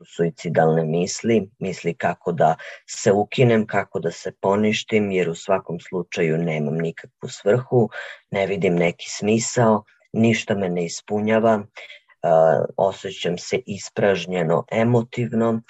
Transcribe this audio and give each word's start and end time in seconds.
su 0.00 0.14
suicidalne 0.14 0.84
misli, 0.84 1.50
misli 1.58 1.94
kako 1.94 2.32
da 2.32 2.54
se 2.88 3.12
ukinem, 3.12 3.66
kako 3.66 4.00
da 4.00 4.10
se 4.10 4.32
poništim, 4.40 5.10
jer 5.10 5.30
u 5.30 5.34
svakom 5.34 5.80
slučaju 5.80 6.38
nemam 6.38 6.74
nikakvu 6.74 7.28
svrhu, 7.28 7.88
ne 8.30 8.46
vidim 8.46 8.74
neki 8.74 9.06
smisao, 9.08 9.84
ništa 10.12 10.54
me 10.54 10.68
ne 10.68 10.84
ispunjava, 10.84 11.62
osjećam 12.76 13.38
se 13.38 13.60
ispražnjeno 13.66 14.64
emotivno, 14.72 15.62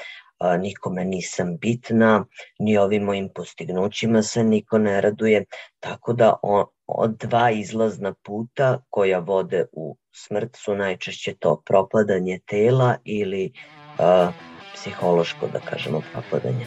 nikome 0.58 1.04
nisam 1.04 1.56
bitna, 1.56 2.24
ni 2.58 2.78
ovim 2.78 3.02
mojim 3.02 3.28
postignućima 3.34 4.22
se 4.22 4.44
niko 4.44 4.78
ne 4.78 5.00
raduje, 5.00 5.44
tako 5.80 6.12
da 6.12 6.36
on, 6.42 6.64
od 6.86 7.10
dva 7.10 7.50
izlazna 7.50 8.14
puta 8.24 8.78
koja 8.90 9.18
vode 9.18 9.66
u 9.72 9.96
smrt 10.12 10.56
su 10.56 10.74
najčešće 10.74 11.34
to 11.38 11.62
propadanje 11.66 12.38
tela 12.46 12.96
ili 13.04 13.52
uh, 14.00 14.34
psihološko, 14.74 15.48
da 15.52 15.60
kažemo, 15.60 16.02
propadanje. 16.12 16.66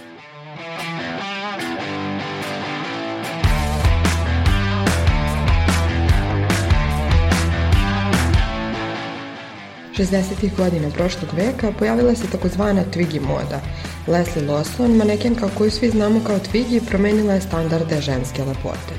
60. 9.97 10.55
godina 10.57 10.89
prošlog 10.89 11.33
veka 11.33 11.71
pojavila 11.79 12.15
se 12.15 12.27
takozvana 12.27 12.83
Twiggy 12.93 13.21
moda. 13.21 13.61
Leslie 14.07 14.47
Lawson, 14.47 14.95
manekenka 14.97 15.49
koju 15.57 15.71
svi 15.71 15.89
znamo 15.89 16.21
kao 16.27 16.39
Twiggy, 16.39 16.81
promenila 16.89 17.33
je 17.33 17.41
standarde 17.41 18.01
ženske 18.01 18.43
lepote. 18.43 18.93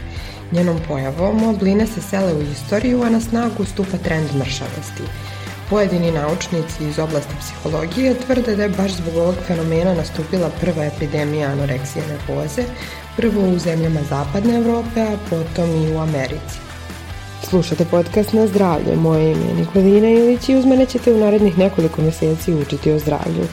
Njenom 0.52 0.78
pojavom 0.88 1.44
obline 1.44 1.86
se 1.86 2.00
sele 2.00 2.34
u 2.34 2.42
istoriju, 2.42 3.02
a 3.02 3.10
na 3.10 3.20
snagu 3.20 3.64
stupa 3.64 3.98
trend 3.98 4.28
mršavosti. 4.34 5.02
Pojedini 5.70 6.10
naučnici 6.10 6.84
iz 6.88 6.98
oblasti 6.98 7.34
psihologije 7.40 8.14
tvrde 8.14 8.56
da 8.56 8.62
je 8.62 8.68
baš 8.68 8.92
zbog 8.92 9.16
ovog 9.16 9.34
fenomena 9.46 9.94
nastupila 9.94 10.50
prva 10.60 10.84
epidemija 10.84 11.50
anoreksije 11.50 12.04
nervoze, 12.06 12.62
prvo 13.16 13.48
u 13.48 13.58
zemljama 13.58 14.00
zapadne 14.08 14.56
Evrope, 14.56 15.00
a 15.00 15.16
potom 15.30 15.70
i 15.70 15.92
u 15.92 15.98
Americi. 15.98 16.58
Slušate 17.42 17.84
podcast 17.84 18.32
na 18.32 18.46
zdravlje. 18.46 18.96
Moje 18.96 19.32
ime 19.32 19.44
je 19.44 19.54
Nikolina 19.54 20.08
Ilić 20.08 20.48
i 20.48 20.56
uz 20.56 20.64
mene 20.64 20.86
ćete 20.86 21.12
u 21.12 21.18
narednih 21.18 21.58
nekoliko 21.58 22.02
meseci 22.02 22.54
učiti 22.54 22.92
o 22.92 22.98
zdravlju. 22.98 23.44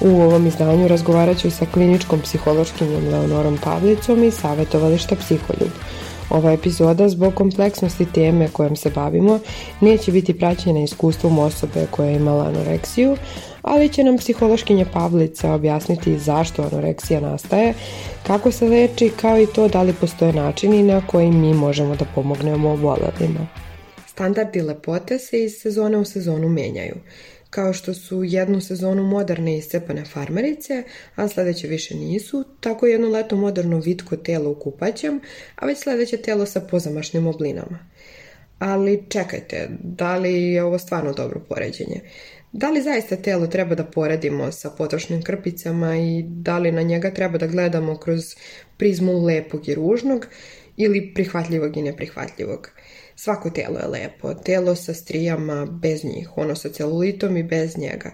U 0.00 0.20
ovom 0.20 0.46
izdanju 0.46 0.88
razgovarat 0.88 1.38
ću 1.38 1.50
sa 1.50 1.66
kliničkom 1.66 2.20
psihološkinjom 2.20 3.08
Leonorom 3.08 3.58
Pavlicom 3.58 4.24
i 4.24 4.30
savjetovališta 4.30 5.16
Psiholjub. 5.16 5.70
Ova 6.30 6.52
epizoda 6.52 7.08
zbog 7.08 7.34
kompleksnosti 7.34 8.06
teme 8.14 8.48
kojom 8.52 8.76
se 8.76 8.90
bavimo 8.90 9.38
neće 9.80 10.12
biti 10.12 10.38
praćena 10.38 10.80
iskustvom 10.80 11.38
osobe 11.38 11.86
koja 11.90 12.08
je 12.08 12.16
imala 12.16 12.44
anoreksiju, 12.44 13.16
ali 13.62 13.88
će 13.88 14.04
nam 14.04 14.16
psihološkinja 14.16 14.86
Pavlica 14.92 15.52
objasniti 15.52 16.18
zašto 16.18 16.62
anoreksija 16.62 17.20
nastaje, 17.20 17.74
kako 18.26 18.50
se 18.50 18.68
leči, 18.68 19.10
kao 19.20 19.40
i 19.40 19.46
to 19.46 19.68
da 19.68 19.82
li 19.82 19.92
postoje 19.92 20.32
načini 20.32 20.82
na 20.82 21.06
koji 21.06 21.30
mi 21.30 21.54
možemo 21.54 21.96
da 21.96 22.04
pomognemo 22.14 22.70
obolelima. 22.70 23.46
Standardi 24.06 24.62
lepote 24.62 25.18
se 25.18 25.44
iz 25.44 25.52
sezone 25.62 25.98
u 25.98 26.04
sezonu 26.04 26.48
menjaju 26.48 26.94
kao 27.50 27.72
što 27.72 27.94
su 27.94 28.24
jednu 28.24 28.60
sezonu 28.60 29.02
moderne 29.02 29.58
iscepane 29.58 30.04
farmerice, 30.04 30.82
a 31.14 31.28
sledeće 31.28 31.66
više 31.66 31.94
nisu, 31.94 32.44
tako 32.60 32.86
jedno 32.86 33.08
leto 33.08 33.36
moderno 33.36 33.78
vitko 33.78 34.16
telo 34.16 34.50
u 34.50 34.54
kupaćem, 34.54 35.20
a 35.56 35.66
već 35.66 35.78
sledeće 35.78 36.16
telo 36.16 36.46
sa 36.46 36.60
pozamašnim 36.60 37.26
oblinama. 37.26 37.78
Ali 38.58 39.04
čekajte, 39.08 39.68
da 39.82 40.16
li 40.16 40.42
je 40.42 40.64
ovo 40.64 40.78
stvarno 40.78 41.12
dobro 41.12 41.40
poređenje? 41.48 42.00
Da 42.52 42.70
li 42.70 42.82
zaista 42.82 43.16
telo 43.16 43.46
treba 43.46 43.74
da 43.74 43.84
poredimo 43.84 44.52
sa 44.52 44.70
potrošnim 44.70 45.22
krpicama 45.22 45.96
i 45.96 46.22
da 46.22 46.58
li 46.58 46.72
na 46.72 46.82
njega 46.82 47.10
treba 47.10 47.38
da 47.38 47.46
gledamo 47.46 47.96
kroz 47.96 48.34
prizmu 48.76 49.24
lepog 49.24 49.68
i 49.68 49.74
ružnog 49.74 50.26
ili 50.76 51.12
prihvatljivog 51.14 51.76
i 51.76 51.82
neprihvatljivog? 51.82 52.70
Svako 53.22 53.50
telo 53.50 53.78
je 53.78 53.86
lepo, 53.86 54.34
telo 54.34 54.74
sa 54.76 54.94
strijama 54.94 55.66
bez 55.66 56.04
njih, 56.04 56.36
ono 56.36 56.54
sa 56.54 56.68
celulitom 56.68 57.36
i 57.36 57.42
bez 57.42 57.78
njega. 57.78 58.10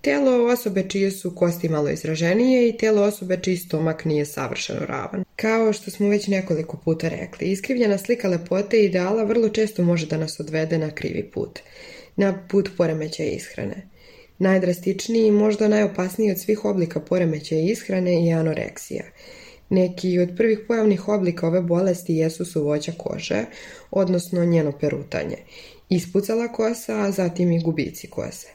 Telo 0.00 0.52
osobe 0.52 0.84
čije 0.88 1.10
su 1.10 1.34
kosti 1.34 1.68
malo 1.68 1.90
izraženije 1.90 2.68
i 2.68 2.76
telo 2.76 3.02
osobe 3.02 3.38
čiji 3.42 3.56
stomak 3.56 4.04
nije 4.04 4.24
savršeno 4.24 4.86
ravan. 4.86 5.24
Kao 5.36 5.72
što 5.72 5.90
smo 5.90 6.08
već 6.08 6.26
nekoliko 6.26 6.76
puta 6.84 7.08
rekli, 7.08 7.50
iskrivljena 7.50 7.98
slika 7.98 8.28
lepote 8.28 8.80
i 8.80 8.84
ideala 8.84 9.24
vrlo 9.24 9.48
često 9.48 9.82
može 9.82 10.06
da 10.06 10.16
nas 10.16 10.40
odvede 10.40 10.78
na 10.78 10.90
krivi 10.90 11.30
put. 11.34 11.60
Na 12.16 12.46
put 12.48 12.70
poremećaja 12.76 13.30
ishrane. 13.30 13.88
Najdrastičniji 14.38 15.26
i 15.26 15.30
možda 15.30 15.68
najopasniji 15.68 16.30
od 16.30 16.40
svih 16.40 16.64
oblika 16.64 17.00
poremećaja 17.00 17.60
ishrane 17.60 18.26
je 18.26 18.34
anoreksija– 18.34 19.04
Neki 19.72 20.18
od 20.18 20.28
prvih 20.36 20.58
pojavnih 20.68 21.08
oblika 21.08 21.46
ove 21.46 21.60
bolesti 21.60 22.16
jesu 22.16 22.44
suvoća 22.44 22.92
kože, 22.98 23.44
odnosno 23.90 24.44
njeno 24.44 24.72
perutanje, 24.80 25.36
ispucala 25.88 26.48
kosa, 26.48 26.98
a 27.00 27.10
zatim 27.10 27.52
i 27.52 27.62
gubici 27.62 28.06
kose. 28.06 28.48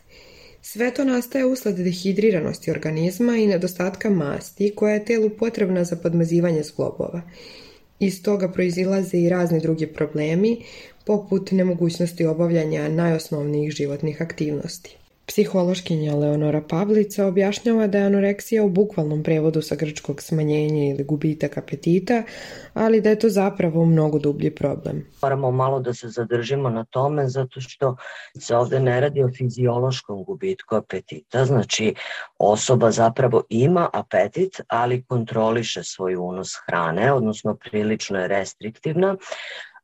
Sve 0.61 0.93
to 0.93 1.05
nastaje 1.05 1.45
usled 1.45 1.75
dehidriranosti 1.75 2.71
organizma 2.71 3.37
i 3.37 3.47
nedostatka 3.47 4.09
masti 4.09 4.73
koja 4.75 4.93
je 4.93 5.05
telu 5.05 5.29
potrebna 5.29 5.83
za 5.83 5.95
podmazivanje 5.95 6.63
zglobova. 6.63 7.21
Iz 7.99 8.23
toga 8.23 8.51
proizilaze 8.51 9.17
i 9.17 9.29
razni 9.29 9.59
drugi 9.59 9.87
problemi, 9.87 10.63
poput 11.05 11.51
nemogućnosti 11.51 12.25
obavljanja 12.25 12.89
najosnovnijih 12.89 13.71
životnih 13.71 14.21
aktivnosti. 14.21 14.97
Psihološkinja 15.27 16.15
Leonora 16.15 16.61
Pavlica 16.61 17.25
objašnjava 17.25 17.87
da 17.87 17.97
je 17.97 18.05
anoreksija 18.05 18.63
u 18.63 18.69
bukvalnom 18.69 19.23
prevodu 19.23 19.61
sa 19.61 19.75
grčkog 19.75 20.21
smanjenja 20.21 20.83
ili 20.83 21.03
gubitak 21.03 21.57
apetita, 21.57 22.23
ali 22.73 23.01
da 23.01 23.09
je 23.09 23.19
to 23.19 23.29
zapravo 23.29 23.85
mnogo 23.85 24.19
dublji 24.19 24.55
problem. 24.55 25.05
Moramo 25.21 25.51
malo 25.51 25.79
da 25.79 25.93
se 25.93 26.09
zadržimo 26.09 26.69
na 26.69 26.85
tome 26.85 27.27
zato 27.27 27.61
što 27.61 27.95
se 28.39 28.55
ovde 28.55 28.79
ne 28.79 29.01
radi 29.01 29.23
o 29.23 29.29
fiziološkom 29.37 30.23
gubitku 30.23 30.75
apetita, 30.75 31.45
znači 31.45 31.93
osoba 32.37 32.91
zapravo 32.91 33.43
ima 33.49 33.89
apetit, 33.93 34.61
ali 34.67 35.03
kontroliše 35.03 35.83
svoj 35.83 36.15
unos 36.15 36.49
hrane, 36.65 37.13
odnosno 37.13 37.55
prilično 37.55 38.19
je 38.19 38.27
restriktivna, 38.27 39.15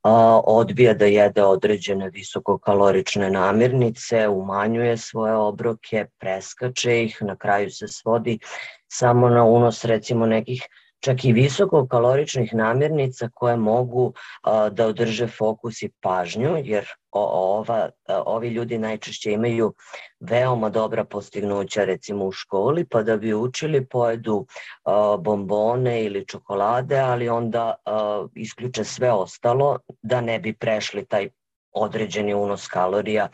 odbija 0.03 0.93
da 0.93 1.05
jede 1.05 1.43
određene 1.43 2.09
visokokalorične 2.09 3.29
namirnice, 3.29 4.27
umanjuje 4.27 4.97
svoje 4.97 5.35
obroke, 5.35 6.05
preskače 6.19 7.03
ih, 7.03 7.17
na 7.21 7.35
kraju 7.35 7.71
se 7.71 7.87
svodi 7.87 8.39
samo 8.87 9.29
na 9.29 9.43
unos 9.43 9.85
recimo 9.85 10.25
nekih 10.25 10.67
čak 11.03 11.25
i 11.25 11.33
visokokaloričnih 11.33 12.53
namirnica 12.55 13.29
koje 13.33 13.57
mogu 13.57 14.13
a, 14.41 14.69
da 14.69 14.87
održe 14.87 15.27
fokus 15.27 15.81
i 15.81 15.89
pažnju, 16.01 16.57
jer 16.63 16.87
ova, 17.11 17.89
ovi 18.25 18.49
ljudi 18.49 18.77
najčešće 18.77 19.31
imaju 19.31 19.73
veoma 20.19 20.69
dobra 20.69 21.03
postignuća 21.03 21.85
recimo 21.85 22.25
u 22.25 22.31
školi, 22.31 22.85
pa 22.85 23.03
da 23.03 23.17
bi 23.17 23.33
učili 23.33 23.85
pojedu 23.85 24.45
a, 24.83 25.17
bombone 25.19 26.03
ili 26.03 26.25
čokolade, 26.27 26.99
ali 26.99 27.29
onda 27.29 27.75
a, 27.85 28.25
isključe 28.35 28.83
sve 28.83 29.11
ostalo 29.11 29.79
da 30.01 30.21
ne 30.21 30.39
bi 30.39 30.53
prešli 30.53 31.05
taj 31.05 31.29
određeni 31.71 32.33
unos 32.33 32.67
kalorija 32.67 33.27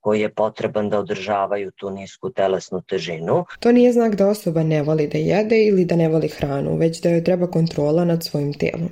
koji 0.00 0.20
je 0.20 0.34
potreban 0.34 0.88
da 0.88 0.98
održavaju 0.98 1.70
tu 1.70 1.90
nisku 1.90 2.30
telesnu 2.30 2.82
težinu. 2.82 3.44
To 3.60 3.72
nije 3.72 3.92
znak 3.92 4.14
da 4.14 4.28
osoba 4.28 4.62
ne 4.62 4.82
voli 4.82 5.06
da 5.06 5.18
jede 5.18 5.64
ili 5.64 5.84
da 5.84 5.96
ne 5.96 6.08
voli 6.08 6.28
hranu, 6.28 6.76
već 6.76 7.00
da 7.00 7.10
joj 7.10 7.24
treba 7.24 7.46
kontrola 7.46 8.04
nad 8.04 8.24
svojim 8.24 8.52
telom. 8.52 8.90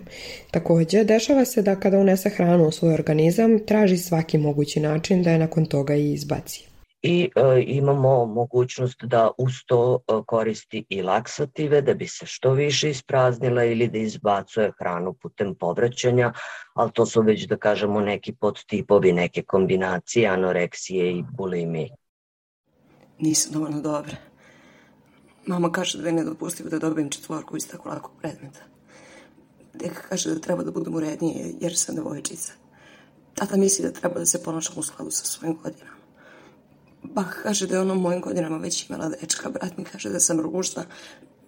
Takođe, 0.50 1.04
dešava 1.04 1.44
se 1.44 1.62
da 1.62 1.76
kada 1.76 1.98
unese 1.98 2.30
hranu 2.30 2.68
u 2.68 2.72
svoj 2.72 2.94
organizam, 2.94 3.58
traži 3.66 3.96
svaki 3.96 4.38
mogući 4.38 4.80
način 4.80 5.22
da 5.22 5.30
je 5.30 5.38
nakon 5.38 5.66
toga 5.66 5.94
i 5.94 6.12
izbaci 6.12 6.68
i 7.02 7.30
e, 7.36 7.62
imamo 7.66 8.26
mogućnost 8.26 9.04
da 9.04 9.30
uz 9.38 9.52
to 9.66 9.98
e, 9.98 10.12
koristi 10.26 10.84
i 10.88 11.02
laksative 11.02 11.82
da 11.82 11.94
bi 11.94 12.06
se 12.06 12.26
što 12.26 12.52
više 12.52 12.90
ispraznila 12.90 13.64
ili 13.64 13.88
da 13.88 13.98
izbacuje 13.98 14.72
hranu 14.78 15.12
putem 15.12 15.54
povraćanja, 15.54 16.32
ali 16.74 16.92
to 16.92 17.06
su 17.06 17.22
već 17.22 17.46
da 17.46 17.56
kažemo 17.56 18.00
neki 18.00 18.34
podtipovi, 18.34 19.12
neke 19.12 19.42
kombinacije 19.42 20.28
anoreksije 20.28 21.12
i 21.12 21.24
bulimije. 21.36 21.88
Nisam 23.18 23.52
dovoljno 23.52 23.80
dobra. 23.80 24.16
Mama 25.46 25.72
kaže 25.72 25.98
da 25.98 26.08
je 26.08 26.12
nedopustivo 26.12 26.68
da 26.68 26.78
dobijem 26.78 27.10
četvorku 27.10 27.56
iz 27.56 27.68
tako 27.68 27.88
lakog 27.88 28.12
predmeta. 28.20 28.60
Deka 29.74 30.02
kaže 30.08 30.34
da 30.34 30.40
treba 30.40 30.62
da 30.62 30.70
budem 30.70 30.94
urednije 30.94 31.54
jer 31.60 31.76
sam 31.76 31.94
devojčica. 31.94 32.52
Tata 33.34 33.56
misli 33.56 33.84
da 33.84 33.92
treba 33.92 34.18
da 34.18 34.26
se 34.26 34.42
ponašam 34.42 34.74
u 34.78 34.82
skladu 34.82 35.10
sa 35.10 35.24
svojim 35.24 35.58
godinama. 35.62 35.97
Bah 37.02 37.42
kaže 37.42 37.66
da 37.66 37.74
je 37.74 37.80
ona 37.80 37.94
u 37.94 37.98
mojim 37.98 38.20
godinama 38.20 38.56
već 38.56 38.88
imala 38.90 39.08
dečka, 39.08 39.50
brat 39.50 39.76
mi 39.76 39.84
kaže 39.84 40.10
da 40.10 40.20
sam 40.20 40.40
ružna. 40.40 40.84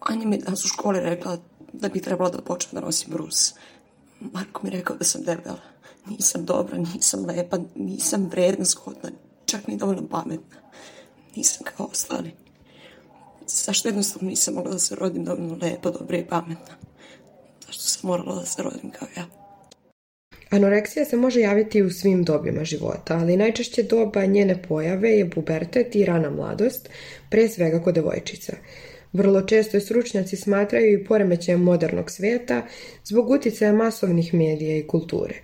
Anja 0.00 0.26
mi 0.26 0.38
danas 0.38 0.64
u 0.64 0.68
školi 0.68 1.00
rekla 1.00 1.38
da 1.72 1.88
bi 1.88 2.02
trebala 2.02 2.30
da 2.30 2.42
počnem 2.42 2.80
da 2.80 2.86
nosim 2.86 3.12
brus. 3.12 3.54
Marko 4.20 4.60
mi 4.64 4.70
rekao 4.70 4.96
da 4.96 5.04
sam 5.04 5.22
debela. 5.22 5.60
Nisam 6.06 6.44
dobra, 6.44 6.78
nisam 6.78 7.26
lepa, 7.26 7.58
nisam 7.74 8.28
vredna, 8.30 8.64
shodna, 8.64 9.10
čak 9.44 9.66
ni 9.66 9.76
dovoljno 9.76 10.08
pametna. 10.08 10.56
Nisam 11.36 11.66
kao 11.76 11.86
ostali. 11.86 12.34
Zašto 13.46 13.88
jednostavno 13.88 14.28
nisam 14.28 14.54
mogla 14.54 14.72
da 14.72 14.78
se 14.78 14.94
rodim 14.94 15.24
dovoljno 15.24 15.58
lepo, 15.62 15.90
dobra 15.90 16.16
i 16.16 16.26
pametna? 16.26 16.74
Zašto 17.66 17.82
sam 17.82 18.08
morala 18.08 18.34
da 18.34 18.46
se 18.46 18.62
rodim 18.62 18.90
kao 18.90 19.08
ja? 19.16 19.39
Anoreksija 20.50 21.04
se 21.04 21.16
može 21.16 21.40
javiti 21.40 21.82
u 21.82 21.90
svim 21.90 22.24
dobima 22.24 22.64
života, 22.64 23.18
ali 23.18 23.36
najčešće 23.36 23.82
doba 23.82 24.26
njene 24.26 24.62
pojave 24.62 25.10
je 25.10 25.30
pubertet 25.30 25.96
i 25.96 26.04
rana 26.04 26.30
mladost, 26.30 26.88
pre 27.30 27.48
svega 27.48 27.82
kod 27.82 27.94
devojčica. 27.94 28.52
Vrlo 29.12 29.42
često 29.42 29.76
je 29.76 29.80
stručnjaci 29.80 30.36
smatraju 30.36 30.92
i 30.92 31.04
poremećajem 31.04 31.60
modernog 31.60 32.10
sveta 32.10 32.66
zbog 33.04 33.30
uticaja 33.30 33.72
masovnih 33.72 34.34
medija 34.34 34.76
i 34.76 34.86
kulture. 34.86 35.34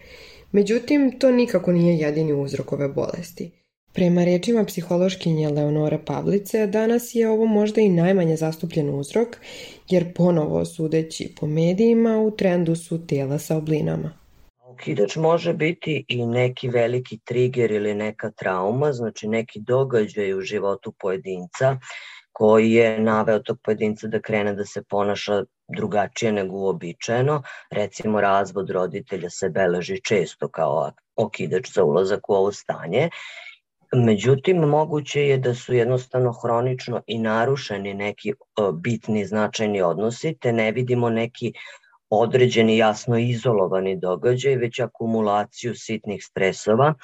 Međutim, 0.53 1.19
to 1.19 1.31
nikako 1.31 1.73
nije 1.73 1.99
jedini 1.99 2.33
uzrok 2.33 2.73
ove 2.73 2.89
bolesti. 2.89 3.51
Prema 3.93 4.25
rečima 4.25 4.65
psihološkinje 4.65 5.49
Leonore 5.49 5.99
Pavlice, 6.05 6.67
danas 6.67 7.15
je 7.15 7.29
ovo 7.29 7.47
možda 7.47 7.81
i 7.81 7.89
najmanje 7.89 8.37
zastupljen 8.37 8.91
uzrok, 8.91 9.29
jer 9.91 10.15
ponovo 10.15 10.65
sudeći 10.65 11.35
po 11.41 11.47
medijima 11.47 12.21
u 12.21 12.31
trendu 12.31 12.77
su 12.77 13.07
tela 13.07 13.39
sa 13.39 13.57
oblinama. 13.57 14.26
Okidač 14.77 15.17
može 15.17 15.53
biti 15.55 16.05
i 16.09 16.27
neki 16.27 16.69
veliki 16.69 17.19
trigger 17.25 17.71
ili 17.71 17.95
neka 17.95 18.31
trauma, 18.31 18.93
znači 18.93 19.29
neki 19.29 19.61
događaj 19.61 20.35
u 20.35 20.41
životu 20.41 20.93
pojedinca 21.01 21.77
koji 22.33 22.73
je 22.73 22.99
naveo 23.01 23.39
tog 23.39 23.59
pojedinca 23.65 24.07
da 24.07 24.21
krene 24.21 24.53
da 24.55 24.65
se 24.65 24.83
ponaša 24.83 25.45
drugačije 25.77 26.33
nego 26.33 26.57
uobičajeno. 26.57 27.43
Recimo, 27.71 28.21
razvod 28.21 28.71
roditelja 28.71 29.31
se 29.31 29.49
beleži 29.49 30.01
često 30.05 30.49
kao 30.49 30.91
okidač 31.17 31.73
za 31.73 31.85
ulazak 31.85 32.29
u 32.31 32.35
ovo 32.35 32.53
stanje. 32.53 33.09
Međutim, 33.95 34.57
moguće 34.57 35.23
je 35.29 35.39
da 35.39 35.55
su 35.55 35.75
jednostavno 35.75 36.33
hronično 36.43 37.03
i 37.07 37.19
narušeni 37.19 37.95
neki 37.95 38.33
bitni 38.75 39.25
značajni 39.27 39.83
odnosi, 39.83 40.37
te 40.41 40.53
ne 40.53 40.73
vidimo 40.73 41.11
neki 41.11 41.53
određeni 42.11 42.77
jasno 42.77 43.19
izolovani 43.19 43.97
događaj, 43.97 44.57
već 44.57 44.81
akumulaciju 44.81 45.75
sitnih 45.75 46.25
stresova 46.25 46.95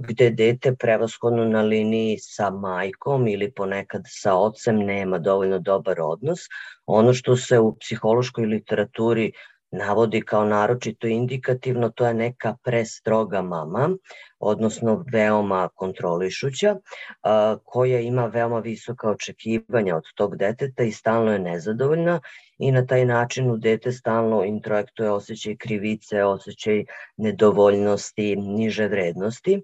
gde 0.00 0.30
dete 0.30 0.74
prevashodno 0.74 1.44
na 1.44 1.62
liniji 1.62 2.16
sa 2.18 2.50
majkom 2.50 3.28
ili 3.28 3.52
ponekad 3.52 4.02
sa 4.06 4.34
ocem 4.34 4.76
nema 4.76 5.18
dovoljno 5.18 5.58
dobar 5.58 6.00
odnos. 6.00 6.40
Ono 6.86 7.14
što 7.14 7.36
se 7.36 7.58
u 7.58 7.76
psihološkoj 7.80 8.46
literaturi 8.46 9.32
navodi 9.70 10.20
kao 10.20 10.44
naročito 10.44 11.06
indikativno, 11.06 11.90
to 11.90 12.06
je 12.06 12.14
neka 12.14 12.56
prestroga 12.62 13.42
mama, 13.42 13.88
odnosno 14.38 15.04
veoma 15.12 15.68
kontrolišuća, 15.74 16.76
koja 17.64 18.00
ima 18.00 18.26
veoma 18.26 18.58
visoka 18.58 19.10
očekivanja 19.10 19.96
od 19.96 20.02
tog 20.14 20.36
deteta 20.36 20.82
i 20.82 20.92
stalno 20.92 21.32
je 21.32 21.38
nezadovoljna 21.38 22.20
i 22.62 22.72
na 22.72 22.86
taj 22.86 23.04
način 23.04 23.50
u 23.50 23.56
dete 23.56 23.92
stalno 23.92 24.44
introjektuje 24.44 25.10
osjećaj 25.10 25.56
krivice, 25.56 26.24
osjećaj 26.24 26.84
nedovoljnosti, 27.16 28.36
niže 28.36 28.88
vrednosti 28.88 29.62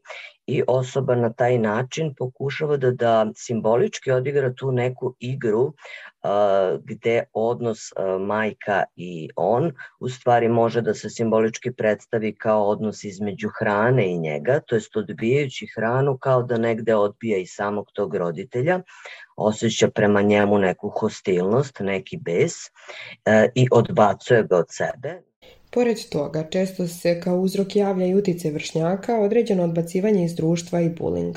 i 0.49 0.63
osoba 0.67 1.15
na 1.15 1.33
taj 1.33 1.59
način 1.59 2.15
pokušava 2.15 2.77
da, 2.77 2.91
da 2.91 3.27
simbolički 3.35 4.13
odigra 4.13 4.53
tu 4.53 4.73
neku 4.73 5.15
igru 5.19 5.73
a, 6.23 6.77
gde 6.85 7.23
odnos 7.33 7.93
a, 7.97 8.19
majka 8.19 8.85
i 8.97 9.31
on 9.37 9.73
u 10.01 10.09
stvari 10.09 10.49
može 10.49 10.81
da 10.81 10.95
se 10.95 11.11
simbolički 11.11 11.73
predstavi 11.73 12.35
kao 12.35 12.69
odnos 12.69 13.05
između 13.05 13.49
hrane 13.59 14.13
i 14.13 14.19
njega, 14.19 14.61
to 14.61 14.75
jest 14.75 14.97
odbijajući 14.97 15.67
hranu 15.77 16.19
kao 16.19 16.43
da 16.43 16.59
negde 16.59 16.95
odbija 16.95 17.39
i 17.39 17.47
samog 17.47 17.91
tog 17.93 18.15
roditelja, 18.15 18.81
osjeća 19.37 19.89
prema 19.89 20.23
njemu 20.23 20.59
neku 20.59 20.89
hostilnost, 20.89 21.81
neki 21.81 22.17
bes 22.17 22.53
e, 23.25 23.49
i 23.55 23.69
odbacuje 23.71 24.43
ga 24.43 24.57
od 24.57 24.67
sebe. 24.69 25.28
Pored 25.71 25.99
toga, 26.11 26.47
često 26.51 26.89
se 26.89 27.21
kao 27.21 27.41
uzrok 27.41 27.77
javlja 27.77 28.07
i 28.07 28.15
utice 28.15 28.51
vršnjaka, 28.51 29.21
određeno 29.21 29.65
odbacivanje 29.65 30.25
iz 30.25 30.35
društva 30.35 30.81
i 30.81 30.91
bullying. 30.91 31.35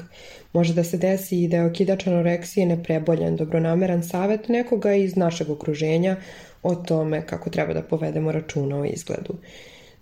Može 0.53 0.73
da 0.73 0.83
se 0.83 0.97
desi 0.97 1.43
i 1.43 1.47
da 1.47 1.57
je 1.57 1.65
okidač 1.65 2.07
anoreksije 2.07 2.65
nepreboljen, 2.65 3.35
dobronameran 3.35 4.03
savet 4.03 4.47
nekoga 4.47 4.93
iz 4.93 5.15
našeg 5.15 5.49
okruženja 5.49 6.15
o 6.63 6.75
tome 6.75 7.25
kako 7.27 7.49
treba 7.49 7.73
da 7.73 7.81
povedemo 7.81 8.31
računa 8.31 8.79
o 8.79 8.85
izgledu. 8.85 9.35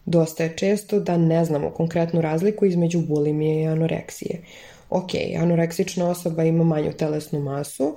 Dosta 0.05 0.43
je 0.43 0.57
često 0.57 0.99
da 0.99 1.17
ne 1.17 1.45
znamo 1.45 1.71
konkretnu 1.71 2.21
razliku 2.21 2.65
između 2.65 3.01
bulimije 3.01 3.63
i 3.63 3.67
anoreksije. 3.67 4.41
Ok, 4.89 5.09
anoreksična 5.39 6.09
osoba 6.09 6.43
ima 6.43 6.63
manju 6.63 6.93
telesnu 6.93 7.39
masu, 7.39 7.95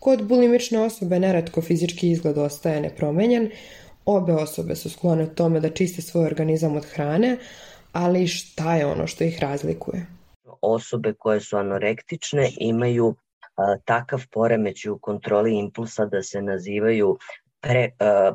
kod 0.00 0.22
bulimične 0.22 0.80
osobe 0.80 1.18
neretko 1.18 1.62
fizički 1.62 2.10
izgled 2.10 2.38
ostaje 2.38 2.80
nepromenjen, 2.80 3.50
obe 4.06 4.32
osobe 4.32 4.76
su 4.76 4.90
sklone 4.90 5.34
tome 5.34 5.60
da 5.60 5.70
čiste 5.70 6.02
svoj 6.02 6.26
organizam 6.26 6.76
od 6.76 6.84
hrane, 6.84 7.38
ali 7.92 8.26
šta 8.26 8.74
je 8.76 8.86
ono 8.86 9.06
što 9.06 9.24
ih 9.24 9.38
razlikuje? 9.40 10.06
Osobe 10.60 11.12
koje 11.18 11.40
su 11.40 11.56
anorektične 11.56 12.50
imaju 12.60 13.14
a, 13.56 13.76
takav 13.84 14.24
poremeć 14.32 14.86
u 14.86 14.98
kontroli 14.98 15.58
impulsa 15.58 16.06
da 16.06 16.22
se 16.22 16.42
nazivaju 16.42 17.18
pre, 17.64 17.90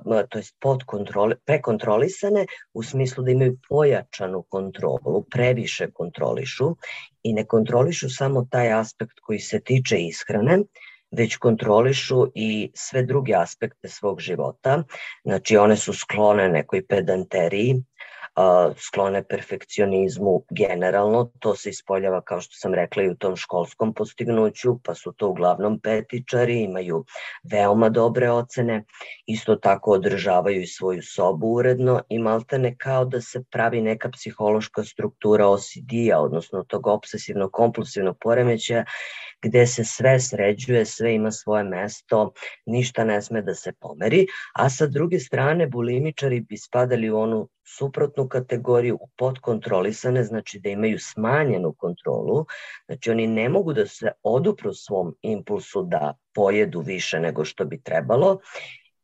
uh, 0.05 0.21
to 0.29 0.39
jest 0.39 0.55
pod 0.59 0.83
kontrole, 0.83 1.35
prekontrolisane 1.45 2.45
u 2.73 2.83
smislu 2.83 3.23
da 3.23 3.31
imaju 3.31 3.57
pojačanu 3.69 4.41
kontrolu, 4.41 5.23
previše 5.31 5.91
kontrolišu 5.91 6.75
i 7.23 7.33
ne 7.33 7.45
kontrolišu 7.45 8.09
samo 8.09 8.47
taj 8.51 8.71
aspekt 8.73 9.19
koji 9.21 9.39
se 9.39 9.59
tiče 9.59 9.97
ishrane, 9.97 10.59
već 11.11 11.37
kontrolišu 11.37 12.27
i 12.35 12.71
sve 12.75 13.03
druge 13.03 13.33
aspekte 13.35 13.87
svog 13.87 14.19
života. 14.21 14.83
Znači 15.23 15.57
one 15.57 15.75
su 15.75 15.93
sklone 15.93 16.49
nekoj 16.49 16.85
pedanteriji, 16.87 17.83
sklone 18.77 19.23
perfekcionizmu 19.23 20.43
generalno, 20.49 21.31
to 21.39 21.55
se 21.55 21.69
ispoljava 21.69 22.21
kao 22.21 22.41
što 22.41 22.55
sam 22.55 22.73
rekla 22.73 23.03
i 23.03 23.09
u 23.09 23.15
tom 23.15 23.35
školskom 23.35 23.93
postignuću, 23.93 24.79
pa 24.83 24.95
su 24.95 25.13
to 25.17 25.27
uglavnom 25.27 25.79
petičari, 25.79 26.61
imaju 26.61 27.05
veoma 27.51 27.89
dobre 27.89 28.31
ocene, 28.31 28.83
isto 29.25 29.55
tako 29.55 29.91
održavaju 29.91 30.61
i 30.61 30.67
svoju 30.67 31.01
sobu 31.01 31.47
uredno 31.47 32.01
i 32.09 32.19
maltene 32.19 32.75
kao 32.77 33.05
da 33.05 33.21
se 33.21 33.43
pravi 33.51 33.81
neka 33.81 34.09
psihološka 34.09 34.83
struktura 34.83 35.47
OCD-a, 35.47 36.19
odnosno 36.21 36.63
tog 36.63 36.87
obsesivno-kompulsivnog 36.87 38.17
poremećaja, 38.21 38.85
gde 39.41 39.67
se 39.67 39.83
sve 39.83 40.19
sređuje, 40.19 40.85
sve 40.85 41.15
ima 41.15 41.31
svoje 41.31 41.63
mesto, 41.63 42.31
ništa 42.65 43.03
ne 43.03 43.21
sme 43.21 43.41
da 43.41 43.55
se 43.55 43.73
pomeri, 43.79 44.25
a 44.55 44.69
sa 44.69 44.87
druge 44.87 45.19
strane 45.19 45.67
bulimičari 45.67 46.39
bi 46.39 46.57
spadali 46.57 47.09
u 47.09 47.17
onu 47.17 47.49
suprotnu 47.77 48.27
kategoriju 48.27 48.95
u 48.95 49.09
podkontrolisane, 49.17 50.23
znači 50.23 50.59
da 50.59 50.69
imaju 50.69 50.99
smanjenu 50.99 51.73
kontrolu, 51.73 52.45
znači 52.85 53.11
oni 53.11 53.27
ne 53.27 53.49
mogu 53.49 53.73
da 53.73 53.87
se 53.87 54.11
odupru 54.23 54.73
svom 54.73 55.15
impulsu 55.21 55.83
da 55.83 56.13
pojedu 56.35 56.81
više 56.81 57.19
nego 57.19 57.45
što 57.45 57.65
bi 57.65 57.81
trebalo 57.81 58.39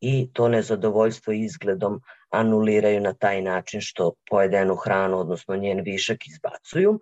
i 0.00 0.30
to 0.32 0.48
nezadovoljstvo 0.48 1.32
izgledom 1.32 2.00
anuliraju 2.30 3.00
na 3.00 3.12
taj 3.12 3.42
način 3.42 3.80
što 3.80 4.12
pojedenu 4.30 4.74
hranu, 4.74 5.18
odnosno 5.18 5.56
njen 5.56 5.80
višak 5.80 6.26
izbacuju 6.26 7.00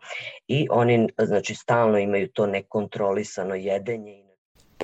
i 0.49 0.67
oni 0.71 1.09
znači 1.19 1.55
stalno 1.55 1.99
imaju 1.99 2.29
to 2.29 2.47
nekontrolisano 2.47 3.55
jedenje 3.55 4.25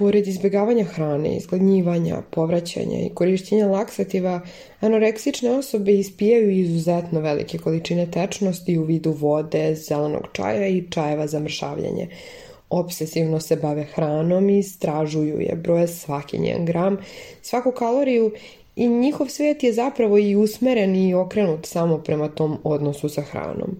Pored 0.00 0.26
izbjegavanja 0.26 0.84
hrane, 0.84 1.36
izgladnjivanja, 1.36 2.22
povraćanja 2.30 2.98
i 2.98 3.10
korišćenja 3.14 3.66
laksativa, 3.66 4.40
anoreksične 4.80 5.50
osobe 5.50 5.92
ispijaju 5.92 6.50
izuzetno 6.50 7.20
velike 7.20 7.58
količine 7.58 8.10
tečnosti 8.10 8.78
u 8.78 8.84
vidu 8.84 9.10
vode, 9.10 9.74
zelenog 9.74 10.28
čaja 10.32 10.66
i 10.66 10.90
čajeva 10.90 11.26
za 11.26 11.40
mršavljanje. 11.40 12.08
Obsesivno 12.70 13.40
se 13.40 13.56
bave 13.56 13.84
hranom 13.84 14.48
i 14.50 14.58
istražuju 14.58 15.40
je, 15.40 15.56
broje 15.56 15.88
svaki 15.88 16.38
njen 16.38 16.64
gram, 16.64 16.98
svaku 17.42 17.72
kaloriju 17.72 18.32
i 18.80 18.88
njihov 18.88 19.28
svet 19.28 19.62
je 19.62 19.72
zapravo 19.72 20.18
i 20.18 20.36
usmeren 20.36 20.96
i 20.96 21.14
okrenut 21.14 21.66
samo 21.66 21.98
prema 21.98 22.28
tom 22.28 22.58
odnosu 22.64 23.08
sa 23.08 23.22
hranom. 23.22 23.76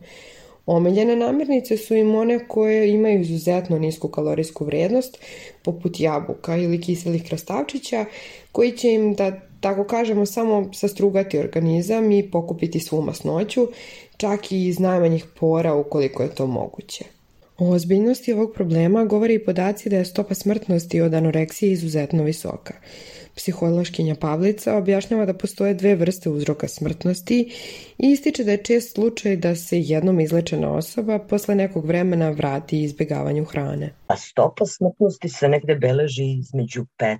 Omiljene 0.67 1.17
namirnice 1.17 1.77
su 1.77 1.95
im 1.95 2.15
one 2.15 2.49
koje 2.49 2.91
imaju 2.91 3.21
izuzetno 3.21 3.79
nisku 3.79 4.09
kalorijsku 4.09 4.65
vrednost, 4.65 5.19
poput 5.63 6.01
jabuka 6.01 6.57
ili 6.57 6.81
kiselih 6.81 7.25
krastavčića, 7.25 8.05
koji 8.53 8.73
će 8.73 8.93
im, 8.93 9.15
da 9.15 9.41
tako 9.61 9.85
kažemo, 9.85 10.27
samo 10.27 10.71
sastrugati 10.75 11.39
organizam 11.39 12.13
i 12.13 12.31
pokupiti 12.31 12.81
svu 12.81 13.03
masnoću, 13.03 13.69
čak 14.17 14.53
i 14.53 14.67
iz 14.67 14.79
najmanjih 14.79 15.25
pora 15.41 15.75
ukoliko 15.75 16.23
je 16.23 16.35
to 16.35 16.47
moguće. 16.47 17.05
O 17.59 17.71
ozbiljnosti 17.71 18.33
ovog 18.33 18.53
problema 18.55 19.05
govori 19.05 19.35
i 19.35 19.45
podaci 19.45 19.89
da 19.89 19.97
je 19.97 20.05
stopa 20.05 20.35
smrtnosti 20.35 21.01
od 21.01 21.15
anoreksije 21.15 21.73
izuzetno 21.73 22.23
visoka. 22.23 22.75
Psihološkinja 23.37 24.15
Pavlica 24.21 24.77
objašnjava 24.77 25.27
da 25.27 25.35
postoje 25.35 25.75
dve 25.75 25.95
vrste 25.95 26.31
uzroka 26.31 26.69
smrtnosti 26.69 27.39
i 27.99 28.11
ističe 28.11 28.45
da 28.45 28.51
je 28.51 28.65
čest 28.65 28.95
slučaj 28.95 29.37
da 29.37 29.55
se 29.55 29.81
jednom 29.81 30.21
izlečena 30.21 30.73
osoba 30.73 31.19
posle 31.19 31.55
nekog 31.55 31.87
vremena 31.87 32.31
vrati 32.31 32.83
izbegavanju 32.83 33.45
hrane. 33.45 33.95
A 34.07 34.17
stopa 34.17 34.65
smrtnosti 34.67 35.29
se 35.29 35.49
negde 35.49 35.75
beleži 35.75 36.25
između 36.25 36.87
5, 36.99 37.19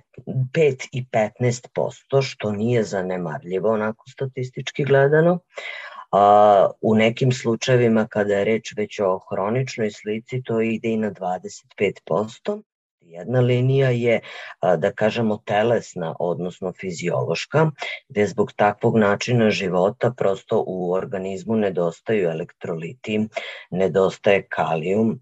5 0.53 0.87
i 0.91 1.05
15 1.41 1.67
posto, 1.73 2.21
što 2.21 2.51
nije 2.51 2.83
zanemarljivo 2.83 3.69
onako 3.69 4.09
statistički 4.09 4.83
gledano. 4.83 5.39
A, 6.11 6.69
u 6.81 6.95
nekim 6.95 7.31
slučajevima 7.31 8.07
kada 8.07 8.33
je 8.33 8.45
reč 8.45 8.73
već 8.77 8.99
o 8.99 9.19
hroničnoj 9.29 9.91
slici 9.91 10.41
to 10.43 10.61
ide 10.61 10.89
i 10.89 10.97
na 10.97 11.11
25%. 11.11 12.61
Jedna 13.11 13.39
linija 13.39 13.89
je, 13.89 14.19
da 14.77 14.91
kažemo, 14.91 15.37
telesna, 15.45 16.15
odnosno 16.19 16.71
fiziološka, 16.79 17.65
gde 18.09 18.27
zbog 18.27 18.53
takvog 18.55 18.97
načina 18.97 19.49
života 19.49 20.11
prosto 20.17 20.63
u 20.67 20.93
organizmu 20.93 21.55
nedostaju 21.55 22.29
elektroliti, 22.29 23.19
nedostaje 23.71 24.45
kalijum, 24.49 25.19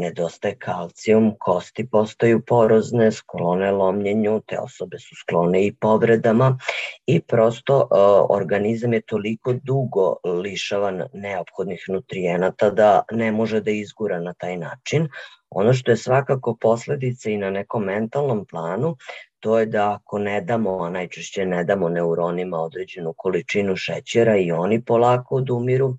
nedostaje 0.00 0.56
kalcijum, 0.58 1.34
kosti 1.38 1.88
postaju 1.90 2.42
porozne, 2.46 3.12
sklone 3.12 3.70
lomljenju, 3.70 4.40
te 4.46 4.58
osobe 4.58 4.98
su 4.98 5.14
sklone 5.20 5.66
i 5.66 5.74
povredama 5.74 6.58
i 7.06 7.20
prosto 7.20 7.88
organizam 8.30 8.92
je 8.92 9.00
toliko 9.00 9.52
dugo 9.52 10.16
lišavan 10.24 11.02
neophodnih 11.12 11.84
nutrijenata 11.88 12.70
da 12.70 13.02
ne 13.12 13.32
može 13.32 13.60
da 13.60 13.70
izgura 13.70 14.20
na 14.20 14.34
taj 14.34 14.56
način. 14.56 15.08
Ono 15.50 15.72
što 15.72 15.90
je 15.90 15.96
svakako 15.96 16.56
posledica 16.60 17.30
i 17.30 17.36
na 17.36 17.50
nekom 17.50 17.84
mentalnom 17.84 18.46
planu, 18.50 18.96
to 19.40 19.58
je 19.58 19.66
da 19.66 19.92
ako 19.92 20.18
ne 20.18 20.40
damo, 20.40 20.78
a 20.82 20.90
najčešće 20.90 21.46
ne 21.46 21.64
damo 21.64 21.88
neuronima 21.88 22.58
određenu 22.58 23.14
količinu 23.16 23.76
šećera 23.76 24.36
i 24.36 24.52
oni 24.52 24.84
polako 24.84 25.36
odumiru, 25.36 25.94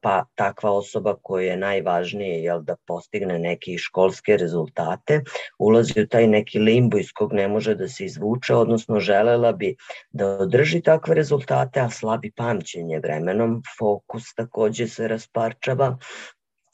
pa 0.00 0.24
takva 0.34 0.70
osoba 0.70 1.14
koja 1.22 1.50
je 1.50 1.56
najvažnije 1.56 2.42
jel, 2.42 2.62
da 2.62 2.76
postigne 2.86 3.38
neke 3.38 3.78
školske 3.78 4.36
rezultate, 4.36 5.20
ulazi 5.58 6.02
u 6.02 6.06
taj 6.06 6.26
neki 6.26 6.58
limbo 6.58 6.98
iz 6.98 7.12
kog 7.14 7.32
ne 7.32 7.48
može 7.48 7.74
da 7.74 7.88
se 7.88 8.04
izvuče, 8.04 8.54
odnosno 8.54 9.00
želela 9.00 9.52
bi 9.52 9.76
da 10.10 10.26
održi 10.26 10.80
takve 10.80 11.14
rezultate, 11.14 11.80
a 11.80 11.90
slabi 11.90 12.32
pamćenje 12.36 12.98
vremenom, 12.98 13.62
fokus 13.78 14.34
takođe 14.34 14.88
se 14.88 15.08
rasparčava, 15.08 15.96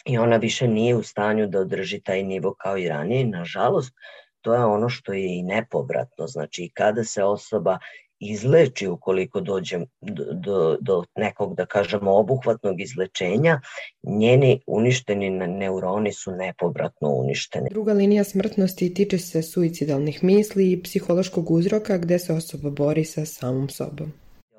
i 0.04 0.18
ona 0.18 0.37
više 0.37 0.68
nije 0.68 0.97
u 0.97 1.02
stanju 1.02 1.47
da 1.47 1.61
održi 1.61 2.00
taj 2.00 2.23
nivo 2.23 2.54
kao 2.59 2.78
i 2.78 2.88
ranije. 2.88 3.26
Nažalost, 3.26 3.92
to 4.40 4.54
je 4.54 4.64
ono 4.64 4.88
što 4.88 5.12
je 5.12 5.38
i 5.38 5.42
nepovratno. 5.42 6.26
Znači, 6.26 6.71
kada 6.75 7.04
se 7.04 7.25
osoba 7.25 7.78
izleči 8.20 8.87
ukoliko 8.87 9.40
dođe 9.40 9.78
do, 10.00 10.76
do, 10.80 11.04
nekog, 11.16 11.54
da 11.56 11.66
kažemo, 11.66 12.18
obuhvatnog 12.18 12.80
izlečenja, 12.80 13.60
njeni 14.02 14.60
uništeni 14.66 15.30
neuroni 15.30 16.12
su 16.12 16.32
nepovratno 16.32 17.08
uništeni. 17.08 17.68
Druga 17.70 17.92
linija 17.92 18.25
smrtnosti 18.25 18.94
tiče 18.94 19.18
se 19.18 19.42
suicidalnih 19.42 20.25
misli 20.25 20.72
i 20.72 20.82
psihološkog 20.82 21.50
uzroka 21.50 21.98
gde 21.98 22.18
se 22.18 22.32
osoba 22.32 22.70
bori 22.70 23.04
sa 23.04 23.25
samom 23.25 23.68
sobom 23.68 24.12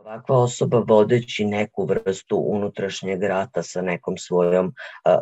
ovakva 0.09 0.37
osoba 0.37 0.83
vodeći 0.87 1.45
neku 1.45 1.85
vrstu 1.85 2.37
unutrašnjeg 2.47 3.23
rata 3.23 3.63
sa 3.63 3.81
nekom 3.81 4.17
svojom 4.17 4.73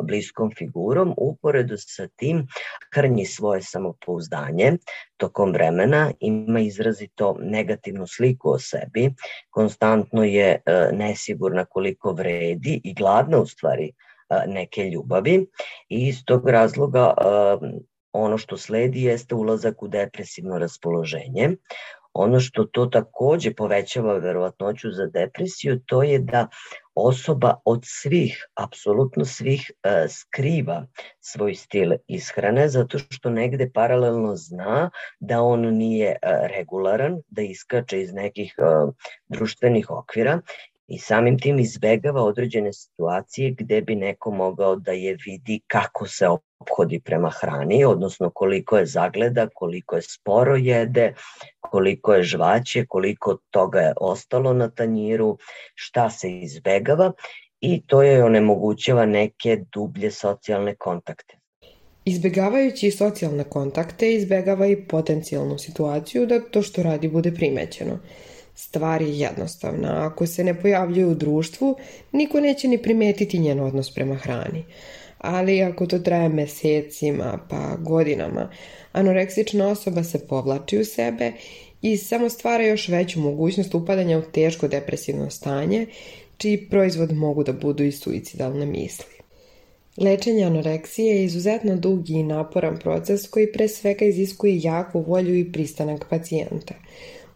bliskom 0.02 0.50
figurom, 0.58 1.14
uporedo 1.16 1.76
sa 1.76 2.08
tim 2.16 2.46
krnji 2.90 3.24
svoje 3.24 3.62
samopouzdanje 3.62 4.72
tokom 5.16 5.52
vremena, 5.52 6.10
ima 6.20 6.60
izrazito 6.60 7.36
negativnu 7.40 8.06
sliku 8.06 8.50
o 8.50 8.58
sebi, 8.58 9.14
konstantno 9.50 10.24
je 10.24 10.62
nesigurna 10.92 11.64
koliko 11.64 12.12
vredi 12.12 12.80
i 12.84 12.94
gladna 12.94 13.38
u 13.38 13.46
stvari 13.46 13.92
neke 14.46 14.84
ljubavi 14.84 15.46
i 15.88 16.08
iz 16.08 16.24
tog 16.24 16.48
razloga 16.48 17.14
ono 18.12 18.38
što 18.38 18.56
sledi 18.56 19.02
jeste 19.02 19.34
ulazak 19.34 19.82
u 19.82 19.88
depresivno 19.88 20.58
raspoloženje. 20.58 21.50
Ono 22.18 22.40
što 22.40 22.64
to 22.64 22.86
takođe 22.86 23.54
povećava 23.54 24.18
verovatnoću 24.18 24.90
za 24.90 25.06
depresiju, 25.06 25.80
to 25.86 26.02
je 26.02 26.18
da 26.18 26.48
osoba 26.94 27.54
od 27.64 27.80
svih, 27.84 28.46
apsolutno 28.54 29.24
svih, 29.24 29.70
e, 29.82 30.06
skriva 30.08 30.86
svoj 31.20 31.54
stil 31.54 31.92
ishrane 32.06 32.68
zato 32.68 32.98
što 32.98 33.30
negde 33.30 33.70
paralelno 33.74 34.36
zna 34.36 34.90
da 35.20 35.42
on 35.42 35.60
nije 35.60 36.10
e, 36.10 36.16
regularan, 36.56 37.20
da 37.28 37.42
iskače 37.42 38.00
iz 38.00 38.12
nekih 38.12 38.54
e, 38.58 38.62
društvenih 39.28 39.90
okvira 39.90 40.40
i 40.88 40.98
samim 40.98 41.38
tim 41.38 41.58
izbegava 41.58 42.22
određene 42.22 42.72
situacije 42.72 43.50
gde 43.50 43.80
bi 43.80 43.94
neko 43.94 44.30
mogao 44.30 44.76
da 44.76 44.92
je 44.92 45.16
vidi 45.26 45.60
kako 45.66 46.06
se 46.06 46.28
ophodi 46.28 47.00
prema 47.00 47.30
hrani, 47.30 47.84
odnosno 47.84 48.30
koliko 48.30 48.78
je 48.78 48.86
zagleda, 48.86 49.48
koliko 49.54 49.96
je 49.96 50.02
sporo 50.02 50.56
jede, 50.56 51.14
koliko 51.60 52.14
je 52.14 52.22
žvaće, 52.22 52.86
koliko 52.86 53.38
toga 53.50 53.80
je 53.80 53.92
ostalo 54.00 54.52
na 54.52 54.70
tanjiru, 54.70 55.38
šta 55.74 56.10
se 56.10 56.30
izbegava 56.30 57.12
i 57.60 57.82
to 57.86 58.02
je 58.02 58.24
onemogućava 58.24 59.06
neke 59.06 59.64
dublje 59.72 60.10
socijalne 60.10 60.74
kontakte. 60.74 61.38
Izbegavajući 62.04 62.90
socijalne 62.90 63.44
kontakte, 63.44 64.12
izbegava 64.12 64.66
i 64.66 64.86
potencijalnu 64.88 65.58
situaciju 65.58 66.26
da 66.26 66.40
to 66.40 66.62
što 66.62 66.82
radi 66.82 67.08
bude 67.08 67.32
primećeno. 67.34 67.98
Stvar 68.60 69.02
je 69.02 69.18
jednostavna. 69.18 70.06
Ako 70.06 70.26
se 70.26 70.44
ne 70.44 70.60
pojavljuje 70.60 71.06
u 71.06 71.14
društvu, 71.14 71.76
niko 72.12 72.40
neće 72.40 72.68
ni 72.68 72.82
primetiti 72.82 73.38
njen 73.38 73.60
odnos 73.60 73.94
prema 73.94 74.14
hrani. 74.14 74.64
Ali 75.18 75.62
ako 75.62 75.86
to 75.86 75.98
traje 75.98 76.28
mesecima 76.28 77.38
pa 77.50 77.76
godinama, 77.76 78.50
anoreksična 78.92 79.68
osoba 79.68 80.04
se 80.04 80.26
povlači 80.26 80.78
u 80.78 80.84
sebe 80.84 81.32
i 81.82 81.96
samo 81.96 82.28
stvara 82.28 82.66
još 82.66 82.88
veću 82.88 83.20
mogućnost 83.20 83.74
upadanja 83.74 84.18
u 84.18 84.22
teško 84.22 84.68
depresivno 84.68 85.30
stanje, 85.30 85.86
čiji 86.36 86.68
proizvod 86.70 87.12
mogu 87.12 87.44
da 87.44 87.52
budu 87.52 87.84
i 87.84 87.92
suicidalne 87.92 88.66
misli. 88.66 89.14
Lečenje 89.96 90.44
anoreksije 90.44 91.16
je 91.16 91.24
izuzetno 91.24 91.76
dugi 91.76 92.12
i 92.12 92.22
naporan 92.22 92.78
proces 92.78 93.28
koji 93.28 93.52
pre 93.52 93.68
svega 93.68 94.04
iziskuje 94.04 94.60
jaku 94.62 95.00
volju 95.00 95.34
i 95.34 95.52
pristanak 95.52 96.04
pacijenta– 96.10 96.74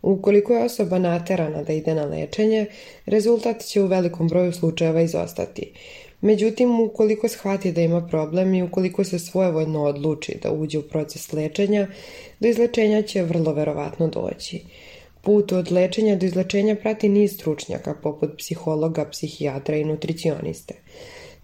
Ukoliko 0.03 0.53
je 0.53 0.65
osoba 0.65 0.99
naterana 0.99 1.63
da 1.63 1.73
ide 1.73 1.95
na 1.95 2.05
lečenje, 2.05 2.67
rezultat 3.07 3.65
će 3.65 3.83
u 3.83 3.87
velikom 3.87 4.29
broju 4.29 4.53
slučajeva 4.53 5.01
izostati. 5.01 5.73
Međutim, 6.21 6.81
ukoliko 6.81 7.29
shvati 7.29 7.73
da 7.73 7.81
ima 7.81 8.07
problem 8.07 8.55
i 8.55 8.63
ukoliko 8.63 9.05
se 9.05 9.19
svojevoljno 9.19 9.85
odluči 9.85 10.39
da 10.43 10.53
uđe 10.53 10.79
u 10.79 10.83
proces 10.83 11.33
lečenja, 11.33 11.87
do 12.41 12.49
izlečenja 12.49 13.03
će 13.03 13.23
vrlo 13.23 13.53
verovatno 13.53 14.09
doći. 14.09 14.63
Put 15.23 15.53
od 15.53 15.73
lečenja 15.73 16.17
do 16.17 16.27
izlečenja 16.27 16.77
prati 16.77 17.09
niz 17.09 17.35
stručnjaka 17.35 17.95
poput 18.03 18.31
psihologa, 18.39 19.05
psihijatra 19.11 19.77
i 19.77 19.85
nutricioniste. 19.85 20.75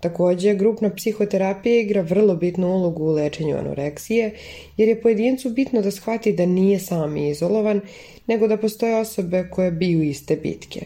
Takođe, 0.01 0.55
grupna 0.55 0.91
psihoterapija 0.95 1.81
igra 1.81 2.01
vrlo 2.01 2.35
bitnu 2.37 2.69
ulogu 2.69 3.05
u 3.05 3.13
lečenju 3.13 3.57
anoreksije, 3.57 4.35
jer 4.77 4.89
je 4.89 5.01
pojedincu 5.01 5.51
bitno 5.51 5.83
da 5.83 5.91
shvati 5.91 6.33
da 6.33 6.47
nije 6.47 6.79
sam 6.79 7.17
izolovan, 7.17 7.81
nego 8.27 8.47
da 8.49 8.57
postoje 8.57 8.97
osobe 8.97 9.49
koje 9.51 9.71
biju 9.71 10.03
iste 10.03 10.37
bitke. 10.37 10.81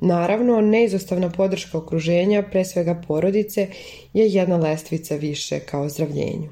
Naravno, 0.00 0.60
neizostavna 0.60 1.30
podrška 1.30 1.78
okruženja, 1.78 2.42
pre 2.42 2.64
svega 2.64 3.02
porodice, 3.08 3.66
je 4.12 4.28
jedna 4.28 4.56
lestvica 4.56 5.16
više 5.16 5.60
kao 5.60 5.88
zdravljenju. 5.88 6.48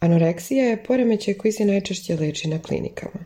Anoreksija 0.00 0.64
je 0.64 0.84
poremećaj 0.84 1.34
koji 1.34 1.52
se 1.52 1.64
najčešće 1.64 2.16
leči 2.16 2.48
na 2.48 2.62
klinikama. 2.62 3.24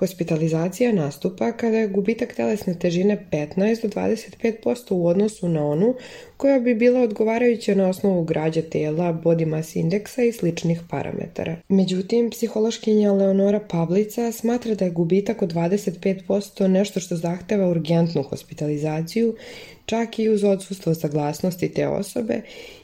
Hospitalizacija 0.00 0.92
nastupa 0.92 1.52
kada 1.52 1.76
je 1.76 1.88
gubitak 1.88 2.34
telesne 2.34 2.74
težine 2.78 3.26
15 3.32 3.82
do 3.82 3.88
25% 3.88 4.94
u 4.94 5.06
odnosu 5.06 5.48
na 5.48 5.66
onu 5.66 5.94
koja 6.36 6.60
bi 6.60 6.74
bila 6.74 7.00
odgovarajuća 7.00 7.74
na 7.74 7.88
osnovu 7.88 8.24
građa 8.24 8.62
tela, 8.62 9.12
body 9.24 9.46
mass 9.46 9.76
indeksa 9.76 10.22
i 10.22 10.32
sličnih 10.32 10.80
parametara. 10.90 11.56
Međutim, 11.68 12.30
psihološkinja 12.30 13.12
Leonora 13.12 13.60
Pavlica 13.70 14.32
smatra 14.32 14.74
da 14.74 14.84
je 14.84 14.90
gubitak 14.90 15.42
od 15.42 15.52
25% 15.52 16.66
nešto 16.66 17.00
što 17.00 17.16
zahteva 17.16 17.68
urgentnu 17.68 18.22
hospitalizaciju, 18.22 19.36
čak 19.86 20.18
i 20.18 20.28
uz 20.28 20.44
odsustvo 20.44 20.94
saglasnosti 20.94 21.72
te 21.72 21.88
osobe, 21.88 22.42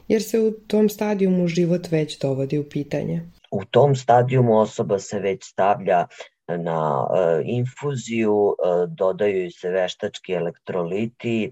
jer 0.08 0.22
se 0.22 0.40
u 0.40 0.50
tom 0.50 0.88
stadijumu 0.88 1.48
život 1.48 1.90
već 1.90 2.18
dovodi 2.18 2.58
u 2.58 2.68
pitanje. 2.68 3.22
U 3.50 3.64
tom 3.64 3.94
stadijumu 3.94 4.58
osoba 4.58 4.98
se 4.98 5.18
već 5.18 5.44
stavlja 5.44 6.06
na 6.48 7.08
e, 7.16 7.42
infuziju, 7.44 8.54
e, 8.58 8.86
dodaju 8.88 9.50
se 9.50 9.70
veštački 9.70 10.32
elektroliti, 10.32 11.50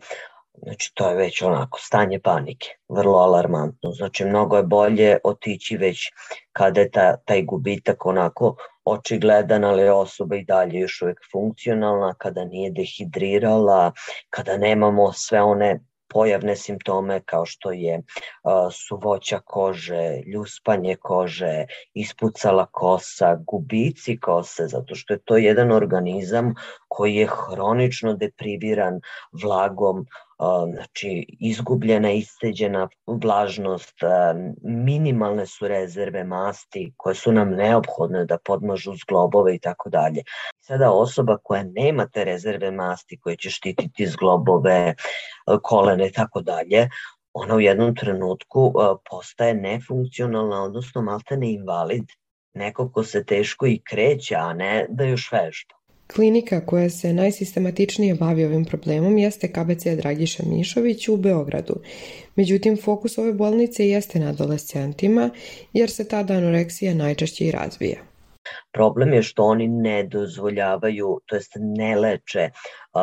Znači, 0.62 0.92
to 0.94 1.08
je 1.08 1.16
već 1.16 1.42
onako 1.42 1.78
stanje 1.80 2.20
panike, 2.20 2.68
vrlo 2.88 3.18
alarmantno. 3.18 3.92
Znači, 3.92 4.24
mnogo 4.24 4.56
je 4.56 4.62
bolje 4.62 5.18
otići 5.24 5.76
već 5.76 5.98
kada 6.52 6.80
je 6.80 6.90
ta, 6.90 7.16
taj 7.16 7.42
gubitak 7.42 8.06
onako 8.06 8.56
očigledan, 8.84 9.64
ali 9.64 9.88
osoba 9.88 10.36
i 10.36 10.44
dalje 10.44 10.78
još 10.78 11.02
uvek 11.02 11.18
funkcionalna, 11.32 12.14
kada 12.18 12.44
nije 12.44 12.70
dehidrirala, 12.70 13.92
kada 14.30 14.56
nemamo 14.56 15.12
sve 15.12 15.42
one 15.42 15.80
pojavne 16.14 16.56
simptome 16.56 17.20
kao 17.24 17.46
što 17.46 17.72
je 17.72 18.02
suvoća 18.72 19.40
kože, 19.44 20.20
ljuspanje 20.32 20.96
kože, 20.96 21.66
ispucala 21.94 22.66
kosa, 22.66 23.34
gubici 23.46 24.18
kose, 24.20 24.66
zato 24.66 24.94
što 24.94 25.14
je 25.14 25.18
to 25.24 25.36
jedan 25.36 25.72
organizam 25.72 26.54
koji 26.88 27.14
je 27.14 27.28
hronično 27.30 28.14
depriviran 28.14 29.00
vlagom, 29.42 30.06
znači 30.72 31.26
izgubljena, 31.40 32.12
isteđena 32.12 32.88
vlažnost, 33.06 33.94
minimalne 34.62 35.46
su 35.46 35.68
rezerve 35.68 36.24
masti 36.24 36.92
koje 36.96 37.14
su 37.14 37.32
nam 37.32 37.50
neophodne 37.50 38.24
da 38.24 38.38
podmažu 38.44 38.92
zglobove 39.04 39.54
i 39.54 39.58
tako 39.58 39.90
dalje. 39.90 40.22
Sada 40.66 40.90
osoba 40.90 41.36
koja 41.42 41.62
nema 41.62 42.06
te 42.06 42.24
rezerve 42.24 42.70
masti 42.70 43.18
koje 43.20 43.36
će 43.36 43.50
štititi 43.50 44.06
zglobove, 44.06 44.94
kolene 45.62 46.06
i 46.08 46.12
tako 46.12 46.40
dalje, 46.40 46.88
ona 47.32 47.54
u 47.54 47.60
jednom 47.60 47.96
trenutku 47.96 48.72
postaje 49.10 49.54
nefunkcionalna, 49.54 50.62
odnosno 50.62 51.02
maltene 51.02 51.52
invalid, 51.52 52.04
neko 52.54 52.88
ko 52.92 53.04
se 53.04 53.24
teško 53.24 53.66
i 53.66 53.80
kreće, 53.90 54.34
a 54.34 54.52
ne 54.52 54.86
da 54.88 55.04
još 55.04 55.32
vežba. 55.32 55.74
Klinika 56.14 56.66
koja 56.66 56.90
se 56.90 57.12
najsistematičnije 57.12 58.14
bavi 58.14 58.44
ovim 58.44 58.64
problemom 58.64 59.18
jeste 59.18 59.52
KBC 59.52 59.86
Dragiša 59.96 60.42
Mišović 60.46 61.08
u 61.08 61.16
Beogradu. 61.16 61.74
Međutim, 62.36 62.76
fokus 62.76 63.18
ove 63.18 63.32
bolnice 63.32 63.88
jeste 63.88 64.18
na 64.18 64.28
adolescentima, 64.30 65.30
jer 65.72 65.90
se 65.90 66.08
tada 66.08 66.34
anoreksija 66.34 66.94
najčešće 66.94 67.44
i 67.44 67.50
razvija. 67.50 68.13
Problem 68.72 69.12
je 69.12 69.22
što 69.22 69.44
oni 69.44 69.68
ne 69.68 70.02
dozvoljavaju, 70.02 71.20
to 71.26 71.36
jest 71.36 71.52
ne 71.56 71.96
leče 71.96 72.50
uh, 72.52 73.00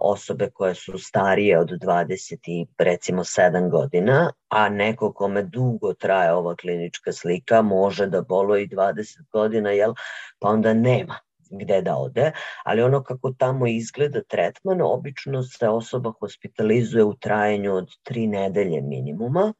osobe 0.00 0.50
koje 0.50 0.74
su 0.74 0.98
starije 0.98 1.58
od 1.58 1.68
20 1.68 2.36
i 2.46 2.66
recimo 2.78 3.24
7 3.24 3.70
godina, 3.70 4.32
a 4.48 4.68
neko 4.68 5.12
kome 5.12 5.42
dugo 5.42 5.94
traje 5.94 6.32
ova 6.32 6.56
klinička 6.56 7.12
slika 7.12 7.62
može 7.62 8.06
da 8.06 8.22
boluje 8.22 8.64
i 8.64 8.68
20 8.68 9.28
godina, 9.32 9.70
jel? 9.70 9.94
pa 10.38 10.48
onda 10.48 10.74
nema 10.74 11.18
gde 11.52 11.82
da 11.82 11.96
ode, 11.96 12.32
ali 12.64 12.82
ono 12.82 13.02
kako 13.02 13.32
tamo 13.32 13.66
izgleda 13.66 14.22
tretman, 14.22 14.80
obično 14.82 15.42
se 15.42 15.68
osoba 15.68 16.12
hospitalizuje 16.20 17.04
u 17.04 17.14
trajanju 17.14 17.74
od 17.74 17.88
tri 18.02 18.26
nedelje 18.26 18.80
minimuma, 18.80 19.52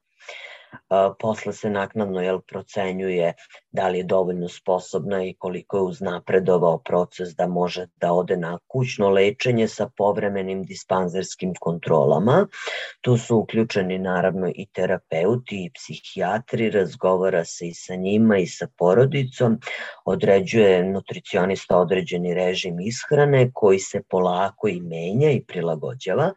posle 1.18 1.52
se 1.52 1.70
naknadno 1.70 2.20
jel, 2.20 2.40
procenjuje 2.40 3.32
da 3.70 3.88
li 3.88 3.98
je 3.98 4.04
dovoljno 4.04 4.48
sposobna 4.48 5.24
i 5.24 5.34
koliko 5.34 5.76
je 5.76 5.82
uznapredovao 5.82 6.78
proces 6.78 7.28
da 7.36 7.46
može 7.46 7.86
da 7.96 8.12
ode 8.12 8.36
na 8.36 8.58
kućno 8.66 9.08
lečenje 9.08 9.68
sa 9.68 9.88
povremenim 9.96 10.62
dispanzerskim 10.62 11.54
kontrolama. 11.60 12.46
Tu 13.00 13.16
su 13.16 13.36
uključeni 13.36 13.98
naravno 13.98 14.50
i 14.54 14.66
terapeuti 14.72 15.64
i 15.64 15.70
psihijatri, 15.74 16.70
razgovara 16.70 17.44
se 17.44 17.68
i 17.68 17.74
sa 17.74 17.94
njima 17.94 18.38
i 18.38 18.46
sa 18.46 18.66
porodicom, 18.78 19.58
određuje 20.04 20.84
nutricionista 20.84 21.78
određeni 21.78 22.34
režim 22.34 22.80
ishrane 22.80 23.50
koji 23.54 23.78
se 23.78 24.02
polako 24.08 24.68
i 24.68 24.80
menja 24.80 25.30
i 25.30 25.44
prilagođava 25.44 26.32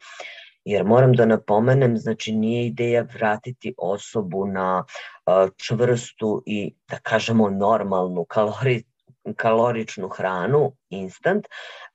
jer 0.65 0.83
moram 0.85 1.13
da 1.13 1.25
napomenem, 1.25 1.97
znači 1.97 2.31
nije 2.31 2.65
ideja 2.65 3.07
vratiti 3.13 3.73
osobu 3.77 4.45
na 4.45 4.83
čvrstu 5.57 6.43
i 6.45 6.73
da 6.89 6.97
kažemo 6.97 7.49
normalnu 7.49 8.25
kalori, 8.25 8.83
kaloričnu 9.35 10.07
hranu 10.07 10.71
instant, 10.89 11.45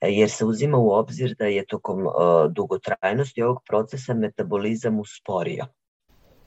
jer 0.01 0.31
se 0.31 0.45
uzima 0.45 0.79
u 0.79 0.91
obzir 0.91 1.35
da 1.39 1.47
je 1.47 1.67
tokom 1.67 2.07
dugotrajnosti 2.51 3.43
ovog 3.43 3.59
procesa 3.69 4.15
metabolizam 4.15 5.01
usporio. 5.01 5.67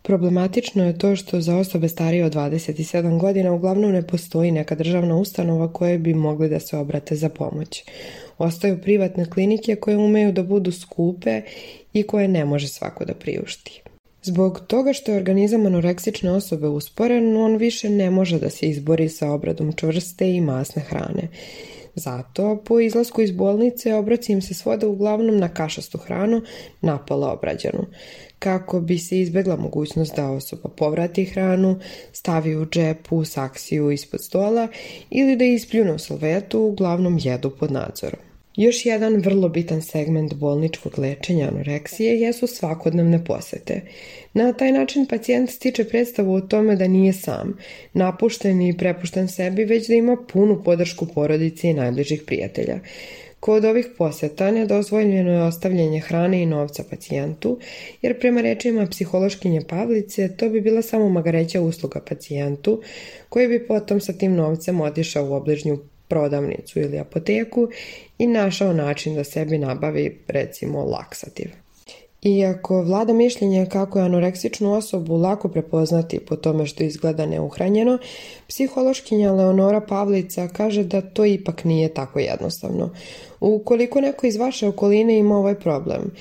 Problematično 0.01 0.85
je 0.85 0.97
to 0.97 1.15
što 1.15 1.41
za 1.41 1.57
osobe 1.57 1.87
starije 1.87 2.25
od 2.25 2.33
27 2.33 3.19
godina 3.19 3.51
uglavnom 3.51 3.91
ne 3.91 4.07
postoji 4.07 4.51
neka 4.51 4.75
državna 4.75 5.15
ustanova 5.15 5.73
koje 5.73 5.97
bi 5.97 6.13
mogli 6.13 6.49
da 6.49 6.59
se 6.59 6.77
obrate 6.77 7.15
za 7.15 7.29
pomoć. 7.29 7.83
Ostaju 8.43 8.81
privatne 8.81 9.25
klinike 9.25 9.75
koje 9.75 9.97
umeju 9.97 10.31
da 10.31 10.43
budu 10.43 10.71
skupe 10.71 11.41
i 11.93 12.03
koje 12.03 12.27
ne 12.27 12.45
može 12.45 12.67
svako 12.67 13.05
da 13.05 13.13
priušti. 13.13 13.81
Zbog 14.23 14.59
toga 14.67 14.93
što 14.93 15.11
je 15.11 15.17
organizam 15.17 15.65
anoreksične 15.65 16.31
osobe 16.31 16.67
usporen, 16.67 17.37
on 17.37 17.57
više 17.57 17.89
ne 17.89 18.09
može 18.09 18.39
da 18.39 18.49
se 18.49 18.69
izbori 18.69 19.09
sa 19.09 19.31
obradom 19.31 19.73
čvrste 19.73 20.31
i 20.35 20.41
masne 20.41 20.81
hrane. 20.81 21.27
Zato, 21.95 22.63
po 22.65 22.79
izlasku 22.79 23.21
iz 23.21 23.31
bolnice, 23.31 23.93
obraci 23.93 24.31
im 24.31 24.41
se 24.41 24.53
svode 24.53 24.85
uglavnom 24.85 25.37
na 25.37 25.47
kašastu 25.47 25.97
hranu, 25.97 26.41
napola 26.81 27.33
obrađenu, 27.33 27.85
kako 28.39 28.81
bi 28.81 28.97
se 28.97 29.19
izbegla 29.19 29.55
mogućnost 29.55 30.15
da 30.15 30.29
osoba 30.29 30.69
povrati 30.69 31.25
hranu, 31.25 31.79
stavi 32.11 32.55
u 32.55 32.65
džepu, 32.65 33.25
saksiju 33.25 33.91
ispod 33.91 34.23
stola 34.23 34.67
ili 35.09 35.35
da 35.35 35.45
ispljune 35.45 35.93
u 35.93 35.99
salvetu, 35.99 36.59
uglavnom 36.59 37.19
jedu 37.21 37.49
pod 37.49 37.71
nadzorom. 37.71 38.32
Još 38.55 38.85
jedan 38.85 39.15
vrlo 39.15 39.49
bitan 39.49 39.81
segment 39.81 40.33
bolničkog 40.33 40.99
lečenja 40.99 41.47
anoreksije 41.47 42.21
jesu 42.21 42.47
svakodnevne 42.47 43.25
posete. 43.25 43.81
Na 44.33 44.53
taj 44.53 44.71
način 44.71 45.05
pacijent 45.05 45.49
stiče 45.49 45.83
predstavu 45.83 46.33
o 46.33 46.41
tome 46.41 46.75
da 46.75 46.87
nije 46.87 47.13
sam, 47.13 47.57
napušten 47.93 48.61
i 48.61 48.77
prepušten 48.77 49.27
sebi, 49.27 49.65
već 49.65 49.87
da 49.87 49.93
ima 49.93 50.17
punu 50.33 50.63
podršku 50.63 51.05
porodice 51.05 51.69
i 51.69 51.73
najbližih 51.73 52.23
prijatelja. 52.25 52.79
Kod 53.39 53.65
ovih 53.65 53.87
poseta 53.97 54.51
nedozvoljeno 54.51 55.31
je 55.31 55.43
ostavljanje 55.43 55.99
hrane 55.99 56.41
i 56.41 56.45
novca 56.45 56.83
pacijentu, 56.89 57.59
jer 58.01 58.19
prema 58.19 58.41
rečima 58.41 58.87
psihološkinje 58.87 59.61
Pavlice 59.69 60.35
to 60.37 60.49
bi 60.49 60.61
bila 60.61 60.81
samo 60.81 61.09
magareća 61.09 61.61
usluga 61.61 62.01
pacijentu, 62.09 62.81
koji 63.29 63.47
bi 63.47 63.67
potom 63.67 63.99
sa 63.99 64.13
tim 64.13 64.35
novcem 64.35 64.81
otišao 64.81 65.29
u 65.29 65.33
obližnju 65.33 65.79
prodavnicu 66.13 66.79
ili 66.79 66.99
apoteku 66.99 67.67
i 68.17 68.27
našao 68.27 68.73
način 68.73 69.15
da 69.15 69.23
sebi 69.23 69.57
nabavi 69.57 70.19
recimo 70.27 70.83
laksativ. 70.83 71.49
Iako 72.21 72.81
vlada 72.81 73.13
mišljenje 73.13 73.65
kako 73.71 73.99
je 73.99 74.05
anoreksičnu 74.05 74.73
osobu 74.73 75.17
lako 75.17 75.49
prepoznati 75.49 76.19
po 76.19 76.35
tome 76.35 76.65
što 76.65 76.83
izgleda 76.83 77.25
neuhranjeno, 77.25 77.97
psihološkinja 78.47 79.31
Leonora 79.31 79.81
Pavlica 79.81 80.47
kaže 80.47 80.83
da 80.83 81.01
to 81.01 81.25
ipak 81.25 81.63
nije 81.63 81.93
tako 81.93 82.19
jednostavno. 82.19 82.89
Ukoliko 83.45 84.01
neko 84.01 84.27
iz 84.27 84.35
vaše 84.37 84.67
okoline 84.67 85.17
ima 85.17 85.37
ovaj 85.37 85.55
problem, 85.55 86.11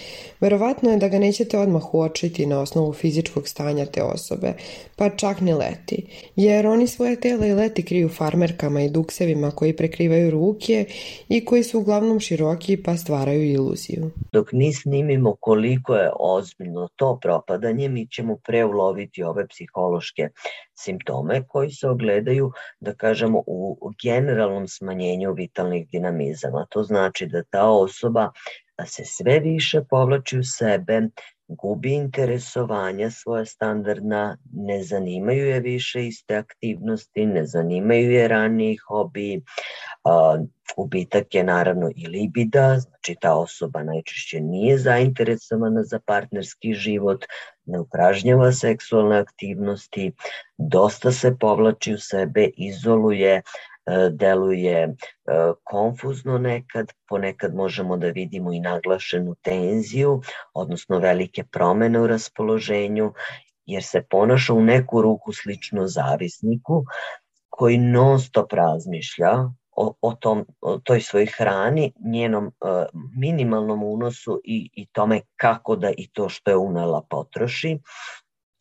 verovatno 0.40 0.90
je 0.90 0.96
da 0.96 1.08
ga 1.08 1.18
nećete 1.18 1.58
odmah 1.58 1.94
uočiti 1.94 2.46
na 2.46 2.60
osnovu 2.60 2.92
fizičkog 2.92 3.48
stanja 3.48 3.86
te 3.86 4.02
osobe, 4.02 4.52
pa 4.96 5.10
čak 5.10 5.40
ni 5.40 5.54
leti, 5.54 6.06
jer 6.36 6.66
oni 6.66 6.86
svoje 6.86 7.20
tela 7.20 7.46
i 7.46 7.52
leti 7.52 7.84
kriju 7.84 8.08
farmerkama 8.08 8.82
i 8.82 8.90
duksevima 8.90 9.50
koji 9.50 9.76
prekrivaju 9.76 10.30
ruke 10.30 10.84
i 11.28 11.44
koji 11.44 11.62
su 11.62 11.78
uglavnom 11.78 12.20
široki 12.20 12.82
pa 12.82 12.96
stvaraju 12.96 13.44
iluziju. 13.44 14.10
Dok 14.32 14.52
ni 14.52 14.72
snimimo 14.72 15.36
koliko 15.40 15.94
je 15.94 16.10
ozbiljno 16.20 16.88
to 16.96 17.18
propadanje, 17.22 17.88
mi 17.88 18.06
ćemo 18.06 18.36
preuloviti 18.46 19.22
ove 19.22 19.46
psihološke 19.46 20.28
simptome 20.84 21.42
koji 21.48 21.70
se 21.70 21.88
ogledaju, 21.88 22.52
da 22.80 22.94
kažemo, 22.94 23.42
u 23.46 23.92
generalnom 24.02 24.68
smanjenju 24.68 25.32
vitalnih 25.32 25.88
dinamizama. 25.88 26.66
To 26.70 26.82
znači 26.82 27.26
da 27.26 27.42
ta 27.42 27.70
osoba 27.70 28.30
se 28.86 29.04
sve 29.04 29.40
više 29.40 29.84
povlači 29.90 30.38
u 30.38 30.44
sebe, 30.44 31.00
gubi 31.56 31.92
interesovanja 31.94 33.10
svoja 33.10 33.44
standardna, 33.44 34.36
ne 34.52 34.82
zanimaju 34.82 35.46
je 35.46 35.60
više 35.60 36.06
iste 36.06 36.36
aktivnosti, 36.36 37.26
ne 37.26 37.46
zanimaju 37.46 38.10
je 38.10 38.28
raniji 38.28 38.76
hobi, 38.76 39.42
a, 40.04 40.38
ubitak 40.76 41.34
je 41.34 41.44
naravno 41.44 41.90
i 41.96 42.06
libida, 42.06 42.78
znači 42.78 43.16
ta 43.20 43.34
osoba 43.34 43.82
najčešće 43.82 44.40
nije 44.40 44.78
zainteresovana 44.78 45.82
za 45.82 46.00
partnerski 46.06 46.74
život, 46.74 47.24
ne 47.64 47.80
upražnjava 47.80 48.52
seksualne 48.52 49.18
aktivnosti, 49.18 50.12
dosta 50.58 51.12
se 51.12 51.36
povlači 51.40 51.94
u 51.94 51.98
sebe, 51.98 52.48
izoluje, 52.56 53.42
deluje 54.10 54.78
e, 54.82 54.92
konfuzno 55.64 56.38
nekad, 56.38 56.92
ponekad 57.08 57.54
možemo 57.54 57.96
da 57.96 58.06
vidimo 58.06 58.52
i 58.52 58.60
naglašenu 58.60 59.34
tenziju, 59.42 60.20
odnosno 60.54 60.98
velike 60.98 61.44
promene 61.44 62.00
u 62.00 62.06
raspoloženju, 62.06 63.12
jer 63.66 63.82
se 63.82 64.02
ponaša 64.10 64.54
u 64.54 64.62
neku 64.62 65.02
ruku 65.02 65.32
slično 65.32 65.86
zavisniku, 65.86 66.84
koji 67.48 67.78
non 67.78 68.20
stop 68.20 68.52
razmišlja 68.52 69.32
o, 69.76 69.94
o, 70.00 70.14
tom, 70.14 70.46
o 70.60 70.78
toj 70.78 71.00
svojoj 71.00 71.26
hrani, 71.26 71.92
njenom 72.04 72.46
uh, 72.46 72.84
minimalnom 73.16 73.82
unosu 73.82 74.40
i, 74.44 74.70
i 74.72 74.86
tome 74.86 75.20
kako 75.36 75.76
da 75.76 75.90
i 75.96 76.08
to 76.12 76.28
što 76.28 76.50
je 76.50 76.56
unela 76.56 77.02
potroši. 77.10 77.78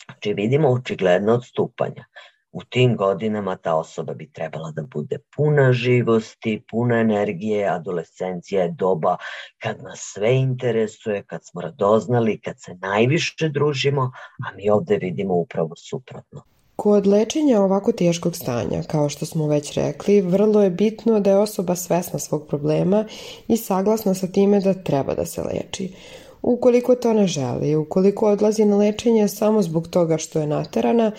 Znači 0.05 0.33
vidimo 0.33 0.69
očigledno 0.69 1.33
odstupanja 1.33 2.05
u 2.51 2.63
tim 2.63 2.95
godinama 2.95 3.55
ta 3.55 3.75
osoba 3.75 4.13
bi 4.13 4.31
trebala 4.31 4.71
da 4.71 4.81
bude 4.81 5.17
puna 5.35 5.73
živosti, 5.73 6.63
puna 6.71 6.99
energije, 6.99 7.67
adolescencija 7.67 8.63
je 8.63 8.71
doba 8.71 9.17
kad 9.57 9.83
nas 9.83 9.99
sve 10.13 10.35
interesuje, 10.35 11.23
kad 11.23 11.45
smo 11.45 11.61
radoznali, 11.61 12.41
kad 12.41 12.55
se 12.61 12.73
najviše 12.73 13.49
družimo, 13.49 14.11
a 14.45 14.55
mi 14.55 14.69
ovde 14.69 14.97
vidimo 14.97 15.33
upravo 15.33 15.75
suprotno. 15.75 16.43
Kod 16.75 17.07
lečenja 17.07 17.61
ovako 17.61 17.91
teškog 17.91 18.35
stanja, 18.35 18.83
kao 18.83 19.09
što 19.09 19.25
smo 19.25 19.47
već 19.47 19.73
rekli, 19.73 20.21
vrlo 20.21 20.63
je 20.63 20.69
bitno 20.69 21.19
da 21.19 21.29
je 21.29 21.37
osoba 21.37 21.75
svesna 21.75 22.19
svog 22.19 22.47
problema 22.47 23.05
i 23.47 23.57
saglasna 23.57 24.13
sa 24.13 24.27
time 24.27 24.59
da 24.59 24.73
treba 24.73 25.15
da 25.15 25.25
se 25.25 25.41
leči. 25.41 25.93
Ukoliko 26.41 26.95
to 26.95 27.13
ne 27.13 27.27
želi, 27.27 27.75
ukoliko 27.75 28.31
odlazi 28.31 28.65
na 28.65 28.77
lečenje 28.77 29.27
samo 29.27 29.61
zbog 29.61 29.87
toga 29.87 30.17
što 30.17 30.39
je 30.39 30.47
naterana, 30.47 31.11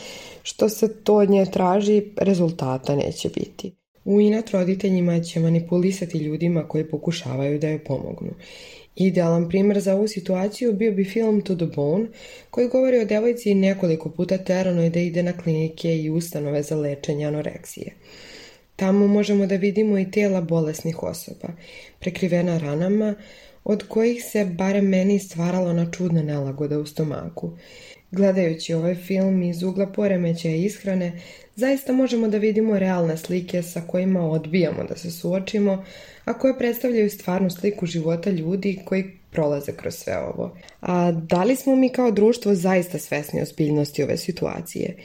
što 0.42 0.68
se 0.68 0.94
to 0.94 1.14
od 1.14 1.30
nje 1.30 1.46
traži, 1.46 2.02
rezultata 2.16 2.96
neće 2.96 3.28
biti. 3.28 3.72
U 4.04 4.20
inat 4.20 4.50
roditeljima 4.50 5.20
će 5.20 5.40
manipulisati 5.40 6.18
ljudima 6.18 6.68
koji 6.68 6.88
pokušavaju 6.88 7.58
da 7.58 7.68
joj 7.68 7.84
pomognu. 7.84 8.30
Idealan 8.96 9.48
primer 9.48 9.80
za 9.80 9.94
ovu 9.94 10.08
situaciju 10.08 10.72
bio 10.72 10.92
bi 10.92 11.04
film 11.04 11.40
To 11.40 11.54
the 11.56 11.66
Bone, 11.66 12.06
koji 12.50 12.68
govori 12.68 12.98
o 12.98 13.04
devojci 13.04 13.54
nekoliko 13.54 14.10
puta 14.10 14.38
teranoj 14.38 14.90
da 14.90 15.00
ide 15.00 15.22
na 15.22 15.32
klinike 15.32 15.96
i 15.98 16.10
ustanove 16.10 16.62
za 16.62 16.76
lečenje 16.76 17.26
anoreksije. 17.26 17.92
Tamo 18.76 19.06
možemo 19.06 19.46
da 19.46 19.56
vidimo 19.56 19.98
i 19.98 20.10
tela 20.10 20.40
bolesnih 20.40 21.02
osoba, 21.02 21.48
prekrivena 22.00 22.58
ranama, 22.58 23.14
od 23.64 23.82
kojih 23.88 24.24
se, 24.24 24.44
barem 24.44 24.88
meni, 24.88 25.18
stvaralo 25.18 25.72
na 25.72 25.90
čudna 25.90 26.22
nelagoda 26.22 26.78
u 26.78 26.86
stomaku. 26.86 27.50
Gledajući 28.10 28.74
ovaj 28.74 28.94
film 28.94 29.42
iz 29.42 29.62
ugla 29.62 29.86
poremećaja 29.86 30.54
ishrane, 30.56 31.20
zaista 31.56 31.92
možemo 31.92 32.28
da 32.28 32.38
vidimo 32.38 32.78
realne 32.78 33.16
slike 33.16 33.62
sa 33.62 33.80
kojima 33.80 34.30
odbijamo 34.30 34.84
da 34.84 34.96
se 34.96 35.10
suočimo, 35.10 35.84
a 36.24 36.38
koje 36.38 36.58
predstavljaju 36.58 37.10
stvarnu 37.10 37.50
sliku 37.50 37.86
života 37.86 38.30
ljudi 38.30 38.78
koji 38.84 39.04
prolaze 39.30 39.72
kroz 39.72 39.94
sve 39.94 40.18
ovo. 40.18 40.56
A 40.80 41.12
da 41.12 41.44
li 41.44 41.56
smo 41.56 41.76
mi 41.76 41.88
kao 41.88 42.10
društvo 42.10 42.54
zaista 42.54 42.98
svesni 42.98 43.42
ozbiljnosti 43.42 44.02
ove 44.02 44.16
situacije? 44.16 44.96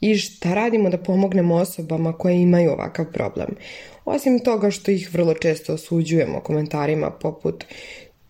I 0.00 0.14
šta 0.18 0.54
radimo 0.54 0.90
da 0.90 0.98
pomognemo 0.98 1.54
osobama 1.54 2.12
koje 2.12 2.42
imaju 2.42 2.70
ovakav 2.70 3.06
problem? 3.12 3.48
Osim 4.04 4.38
toga 4.44 4.70
što 4.70 4.90
ih 4.90 5.14
vrlo 5.14 5.34
često 5.34 5.74
osuđujemo 5.74 6.40
komentarima 6.40 7.10
poput 7.10 7.64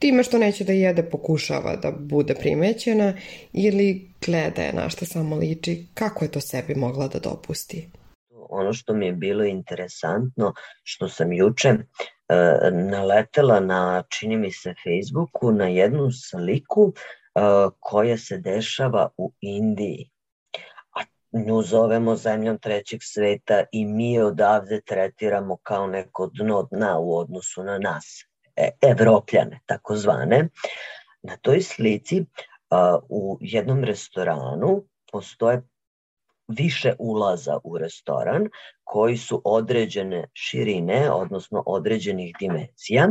time 0.00 0.22
što 0.22 0.38
neće 0.38 0.64
da 0.64 0.72
jede 0.72 1.02
pokušava 1.02 1.76
da 1.76 1.92
bude 1.98 2.34
primećena 2.34 3.14
ili 3.52 4.10
gleda 4.26 4.62
je 4.62 4.72
na 4.72 4.88
šta 4.88 5.04
samo 5.04 5.36
liči, 5.36 5.86
kako 5.94 6.24
je 6.24 6.30
to 6.30 6.40
sebi 6.40 6.74
mogla 6.74 7.08
da 7.08 7.18
dopusti? 7.18 7.88
Ono 8.50 8.72
što 8.72 8.94
mi 8.94 9.06
je 9.06 9.12
bilo 9.12 9.44
interesantno, 9.44 10.52
što 10.82 11.08
sam 11.08 11.32
juče 11.32 11.68
e, 11.68 11.78
naletela 12.72 13.60
na, 13.60 14.02
čini 14.08 14.36
mi 14.36 14.52
se, 14.52 14.74
Facebooku, 14.84 15.52
na 15.52 15.68
jednu 15.68 16.10
sliku 16.10 16.92
e, 16.92 17.40
koja 17.80 18.18
se 18.18 18.38
dešava 18.38 19.08
u 19.16 19.32
Indiji. 19.40 20.10
Nju 21.32 21.62
zovemo 21.62 22.16
zemljom 22.16 22.58
trećeg 22.58 23.00
sveta 23.02 23.64
i 23.72 23.84
mi 23.86 24.12
je 24.12 24.24
odavde 24.24 24.80
tretiramo 24.80 25.56
kao 25.62 25.86
neko 25.86 26.30
dno 26.34 26.62
dna 26.62 26.98
u 26.98 27.16
odnosu 27.16 27.62
na 27.62 27.78
nas 27.78 28.30
E, 28.56 28.70
evropljane, 28.82 29.60
takozvane. 29.66 30.48
Na 31.22 31.36
toj 31.36 31.60
slici 31.62 32.24
u 33.08 33.38
jednom 33.40 33.84
restoranu 33.84 34.84
postoje 35.12 35.62
više 36.48 36.94
ulaza 36.98 37.58
u 37.64 37.78
restoran 37.78 38.48
koji 38.84 39.16
su 39.16 39.42
određene 39.44 40.28
širine, 40.34 41.10
odnosno 41.10 41.62
određenih 41.66 42.36
dimenzija 42.40 43.08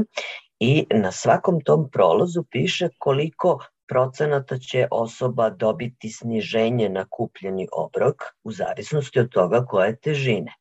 i 0.60 0.86
na 0.92 1.12
svakom 1.12 1.62
tom 1.62 1.90
prolazu 1.92 2.44
piše 2.52 2.90
koliko 2.98 3.60
procenata 3.90 4.58
će 4.58 4.88
osoba 4.92 5.50
dobiti 5.50 6.10
sniženje 6.10 6.90
na 6.90 7.06
kupljeni 7.10 7.68
obrok 7.72 8.16
u 8.44 8.52
zavisnosti 8.52 9.20
od 9.20 9.30
toga 9.30 9.66
koje 9.66 9.96
težine 9.96 10.60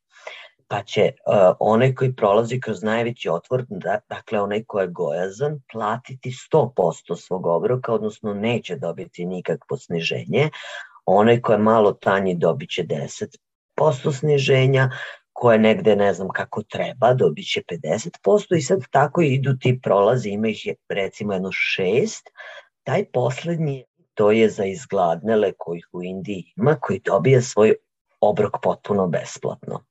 pa 0.68 0.82
će 0.82 1.02
uh, 1.02 1.56
onaj 1.60 1.94
koji 1.94 2.14
prolazi 2.14 2.60
kroz 2.60 2.82
najveći 2.82 3.28
otvor, 3.28 3.64
da, 3.68 3.98
dakle 4.08 4.40
onaj 4.40 4.64
ko 4.66 4.80
je 4.80 4.88
gojazan, 4.88 5.60
platiti 5.72 6.30
100% 6.52 7.16
svog 7.16 7.46
obroka, 7.46 7.92
odnosno 7.92 8.34
neće 8.34 8.76
dobiti 8.76 9.26
nikakvo 9.26 9.76
sniženje. 9.76 10.50
Onaj 11.06 11.40
ko 11.40 11.52
je 11.52 11.58
malo 11.58 11.92
tanji 11.92 12.34
dobit 12.34 12.70
će 12.70 12.84
10% 13.80 14.12
sniženja, 14.12 14.90
ko 15.32 15.52
je 15.52 15.58
negde 15.58 15.96
ne 15.96 16.14
znam 16.14 16.28
kako 16.28 16.62
treba, 16.62 17.14
dobit 17.14 17.52
će 17.52 17.62
50% 17.72 18.56
i 18.56 18.62
sad 18.62 18.80
tako 18.90 19.22
idu 19.22 19.56
ti 19.60 19.80
prolazi, 19.82 20.30
ima 20.30 20.48
ih 20.48 20.66
je 20.66 20.74
recimo 20.88 21.32
jedno 21.32 21.50
šest, 21.52 22.28
taj 22.88 23.04
poslednji 23.12 23.84
to 24.14 24.30
je 24.30 24.48
za 24.50 24.64
izgladnele 24.64 25.52
kojih 25.58 25.88
u 25.92 26.02
Indiji 26.02 26.52
ima, 26.56 26.76
koji 26.80 27.00
dobija 27.04 27.42
svoj 27.42 27.74
obrok 28.20 28.56
potpuno 28.62 29.06
besplatno. 29.08 29.84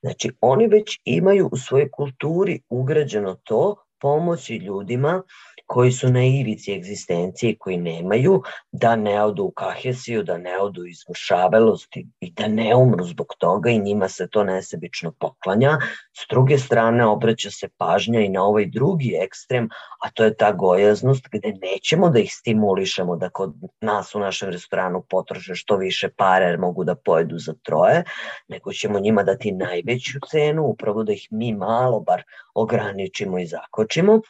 Znači, 0.00 0.30
oni 0.40 0.66
već 0.66 1.00
imaju 1.04 1.48
u 1.52 1.56
svojoj 1.56 1.90
kulturi 1.90 2.60
ugrađeno 2.68 3.34
to 3.44 3.76
pomoći 4.00 4.56
ljudima 4.56 5.22
koji 5.68 5.92
su 5.92 6.08
na 6.08 6.24
ivici 6.24 6.72
egzistencije, 6.72 7.56
koji 7.58 7.76
nemaju, 7.76 8.42
da 8.72 8.96
ne 8.96 9.22
odu 9.22 9.44
u 9.44 9.50
kahesiju, 9.50 10.22
da 10.22 10.38
ne 10.38 10.58
odu 10.60 10.86
iz 10.86 10.98
mršavelosti 11.10 12.06
i 12.20 12.32
da 12.32 12.48
ne 12.48 12.74
umru 12.74 13.04
zbog 13.04 13.34
toga 13.38 13.70
i 13.70 13.78
njima 13.78 14.08
se 14.08 14.28
to 14.30 14.44
nesebično 14.44 15.12
poklanja. 15.20 15.78
S 16.18 16.26
druge 16.30 16.58
strane, 16.58 17.06
obraća 17.06 17.50
se 17.50 17.68
pažnja 17.76 18.20
i 18.20 18.28
na 18.28 18.44
ovaj 18.44 18.66
drugi 18.66 19.12
ekstrem, 19.22 19.68
a 20.04 20.10
to 20.10 20.24
je 20.24 20.36
ta 20.36 20.52
gojaznost 20.52 21.28
gde 21.32 21.52
nećemo 21.62 22.10
da 22.10 22.18
ih 22.18 22.32
stimulišemo 22.34 23.16
da 23.16 23.28
kod 23.28 23.54
nas 23.80 24.14
u 24.14 24.18
našem 24.18 24.50
restoranu 24.50 25.04
potroše 25.10 25.54
što 25.54 25.76
više 25.76 26.08
pare 26.16 26.46
jer 26.46 26.58
mogu 26.58 26.84
da 26.84 26.94
pojedu 26.94 27.38
za 27.38 27.54
troje, 27.62 28.04
nego 28.48 28.72
ćemo 28.72 29.00
njima 29.00 29.22
dati 29.22 29.52
najveću 29.52 30.18
cenu, 30.30 30.64
upravo 30.64 31.04
da 31.04 31.12
ih 31.12 31.28
mi 31.30 31.52
malo 31.54 32.00
bar 32.00 32.22
ograničimo 32.54 33.38
i 33.38 33.46
zakočimo 33.46 34.20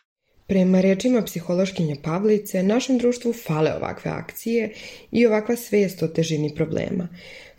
Prema 0.48 0.80
rečima 0.80 1.22
psihološkinje 1.22 1.96
Pavlice, 2.02 2.62
našem 2.62 2.98
društvu 2.98 3.32
fale 3.32 3.74
ovakve 3.74 4.10
akcije 4.10 4.70
i 5.10 5.26
ovakva 5.26 5.56
svest 5.56 6.02
o 6.02 6.08
težini 6.08 6.54
problema. 6.54 7.08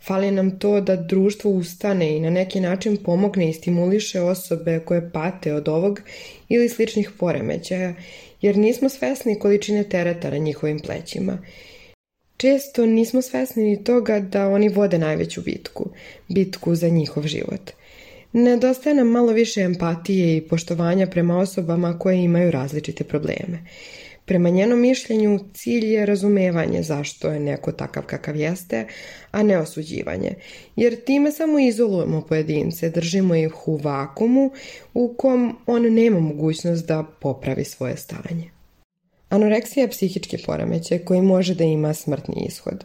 Fali 0.06 0.30
nam 0.30 0.58
to 0.58 0.80
da 0.80 0.96
društvo 0.96 1.50
ustane 1.50 2.16
i 2.16 2.20
na 2.20 2.30
neki 2.30 2.60
način 2.60 2.96
pomogne 2.96 3.50
i 3.50 3.52
stimuliše 3.52 4.20
osobe 4.20 4.80
koje 4.84 5.10
pate 5.12 5.54
od 5.54 5.68
ovog 5.68 6.00
ili 6.48 6.68
sličnih 6.68 7.10
poremećaja, 7.18 7.94
jer 8.40 8.56
nismo 8.56 8.88
svesni 8.88 9.38
količine 9.38 9.84
tereta 9.84 10.30
na 10.30 10.38
njihovim 10.38 10.80
plećima. 10.80 11.38
Često 12.36 12.86
nismo 12.86 13.22
svesni 13.22 13.64
ni 13.64 13.84
toga 13.84 14.20
da 14.20 14.48
oni 14.48 14.68
vode 14.68 14.98
najveću 14.98 15.42
bitku, 15.42 15.90
bitku 16.28 16.74
za 16.74 16.88
njihov 16.88 17.26
život– 17.26 17.70
Nedostaje 18.32 18.94
nam 18.94 19.08
malo 19.08 19.32
više 19.32 19.60
empatije 19.60 20.36
i 20.36 20.40
poštovanja 20.40 21.06
prema 21.06 21.38
osobama 21.38 21.98
koje 21.98 22.24
imaju 22.24 22.50
različite 22.50 23.04
probleme. 23.04 23.58
Prema 24.24 24.48
njenom 24.48 24.80
mišljenju, 24.80 25.40
cilj 25.54 25.86
je 25.86 26.06
razumevanje 26.06 26.82
zašto 26.82 27.28
je 27.28 27.40
neko 27.40 27.72
takav 27.72 28.02
kakav 28.02 28.36
jeste, 28.36 28.86
a 29.30 29.42
ne 29.42 29.58
osuđivanje, 29.58 30.34
jer 30.76 31.04
time 31.04 31.32
samo 31.32 31.58
izolujemo 31.58 32.26
pojedince, 32.28 32.90
držimo 32.90 33.34
ih 33.34 33.68
u 33.68 33.76
vakumu 33.76 34.50
u 34.94 35.14
kom 35.18 35.56
on 35.66 35.82
nema 35.94 36.20
mogućnost 36.20 36.86
da 36.86 37.04
popravi 37.20 37.64
svoje 37.64 37.96
stanje. 37.96 38.50
Anoreksija 39.28 39.84
je 39.84 39.90
psihički 39.90 40.38
poremećaj 40.46 40.98
koji 40.98 41.20
može 41.20 41.54
da 41.54 41.64
ima 41.64 41.94
smrtni 41.94 42.46
ishod. 42.48 42.84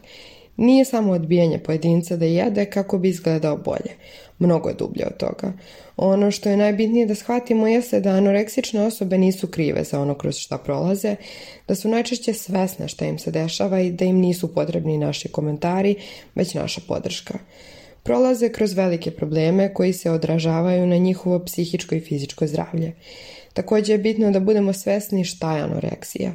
Nije 0.56 0.84
samo 0.84 1.12
odbijanje 1.12 1.58
pojedinca 1.58 2.16
da 2.16 2.24
jede 2.24 2.64
kako 2.64 2.98
bi 2.98 3.08
izgledao 3.08 3.56
bolje. 3.56 3.96
Mnogo 4.38 4.68
je 4.68 4.74
dublje 4.74 5.06
od 5.06 5.16
toga. 5.16 5.52
Ono 5.96 6.30
što 6.30 6.48
je 6.48 6.56
najbitnije 6.56 7.06
da 7.06 7.14
shvatimo 7.14 7.66
jeste 7.66 8.00
da 8.00 8.10
anoreksične 8.10 8.82
osobe 8.82 9.18
nisu 9.18 9.46
krive 9.46 9.84
za 9.84 10.00
ono 10.00 10.14
kroz 10.14 10.36
šta 10.36 10.58
prolaze, 10.58 11.16
da 11.68 11.74
su 11.74 11.88
najčešće 11.88 12.32
svesne 12.32 12.88
šta 12.88 13.04
im 13.06 13.18
se 13.18 13.30
dešava 13.30 13.80
i 13.80 13.90
da 13.90 14.04
im 14.04 14.16
nisu 14.16 14.54
potrebni 14.54 14.98
naši 14.98 15.28
komentari, 15.28 15.94
već 16.34 16.54
naša 16.54 16.80
podrška. 16.88 17.38
Prolaze 18.02 18.48
kroz 18.48 18.72
velike 18.72 19.10
probleme 19.10 19.74
koji 19.74 19.92
se 19.92 20.10
odražavaju 20.10 20.86
na 20.86 20.96
njihovo 20.96 21.44
psihičko 21.44 21.94
i 21.94 22.00
fizičko 22.00 22.46
zdravlje. 22.46 22.92
Takođe 23.52 23.92
je 23.92 23.98
bitno 23.98 24.30
da 24.30 24.40
budemo 24.40 24.72
svesni 24.72 25.24
šta 25.24 25.56
je 25.56 25.62
anoreksija 25.62 26.32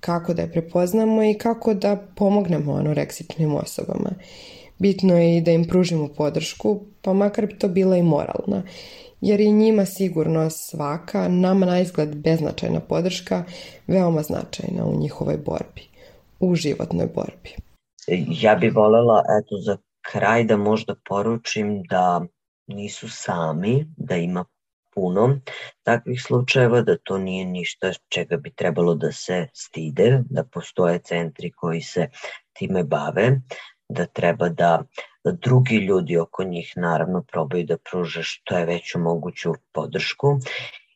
kako 0.00 0.34
da 0.34 0.42
je 0.42 0.52
prepoznamo 0.52 1.22
i 1.22 1.34
kako 1.34 1.74
da 1.74 1.96
pomognemo 2.16 2.74
anoreksičnim 2.74 3.54
osobama. 3.54 4.10
Bitno 4.78 5.18
je 5.18 5.36
i 5.36 5.40
da 5.40 5.50
im 5.50 5.64
pružimo 5.68 6.08
podršku, 6.16 6.80
pa 7.02 7.12
makar 7.12 7.46
bi 7.46 7.58
to 7.58 7.68
bila 7.68 7.96
i 7.96 8.02
moralna, 8.02 8.62
jer 9.20 9.40
je 9.40 9.50
njima 9.50 9.84
sigurno 9.84 10.50
svaka, 10.50 11.28
nama 11.28 11.66
na 11.66 11.80
izgled 11.80 12.16
beznačajna 12.16 12.80
podrška, 12.80 13.44
veoma 13.86 14.22
značajna 14.22 14.86
u 14.86 14.98
njihovoj 14.98 15.36
borbi, 15.36 15.82
u 16.40 16.54
životnoj 16.54 17.06
borbi. 17.14 17.56
Ja 18.42 18.54
bih 18.54 18.74
volela, 18.74 19.22
eto, 19.40 19.56
za 19.66 19.76
kraj 20.12 20.44
da 20.44 20.56
možda 20.56 20.94
poručim 21.08 21.82
da 21.82 22.26
nisu 22.66 23.08
sami, 23.08 23.86
da 23.96 24.16
ima 24.16 24.44
puno 24.96 25.40
takvih 25.82 26.22
slučajeva, 26.22 26.80
da 26.82 26.96
to 26.96 27.18
nije 27.18 27.44
ništa 27.44 27.92
čega 28.08 28.36
bi 28.36 28.50
trebalo 28.50 28.94
da 28.94 29.12
se 29.12 29.46
stide, 29.54 30.22
da 30.30 30.44
postoje 30.44 30.98
centri 30.98 31.52
koji 31.52 31.80
se 31.80 32.08
time 32.52 32.84
bave, 32.84 33.40
da 33.88 34.06
treba 34.06 34.48
da 34.48 34.82
drugi 35.32 35.76
ljudi 35.76 36.18
oko 36.18 36.44
njih 36.44 36.72
naravno 36.76 37.22
probaju 37.32 37.66
da 37.66 37.76
pruže 37.90 38.22
što 38.22 38.58
je 38.58 38.66
veću 38.66 38.98
moguću 38.98 39.52
podršku 39.72 40.38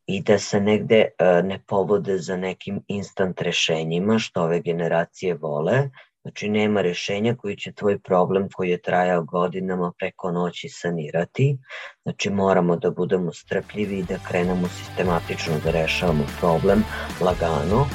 i 0.06 0.22
da 0.22 0.38
se 0.38 0.60
negde 0.60 0.96
e, 1.18 1.42
ne 1.42 1.60
povode 1.66 2.18
za 2.18 2.36
nekim 2.36 2.80
instant 2.88 3.40
rešenjima 3.40 4.18
što 4.18 4.42
ove 4.42 4.60
generacije 4.60 5.34
vole, 5.34 5.90
Znači, 6.22 6.48
nema 6.48 6.80
rešenja 6.82 7.34
koji 7.36 7.56
će 7.56 7.72
tvoj 7.72 7.98
problem 7.98 8.48
koji 8.52 8.70
je 8.70 8.82
trajao 8.82 9.24
godinama 9.24 9.92
preko 9.98 10.32
noći 10.32 10.68
sanirati. 10.68 11.58
Znači, 12.02 12.30
moramo 12.30 12.76
da 12.76 12.90
budemo 12.90 13.32
strpljivi 13.32 13.98
i 13.98 14.02
da 14.02 14.18
krenemo 14.28 14.68
sistematično 14.68 15.54
da 15.64 15.70
rešavamo 15.70 16.24
problem 16.40 16.84
lagano. 17.20 17.86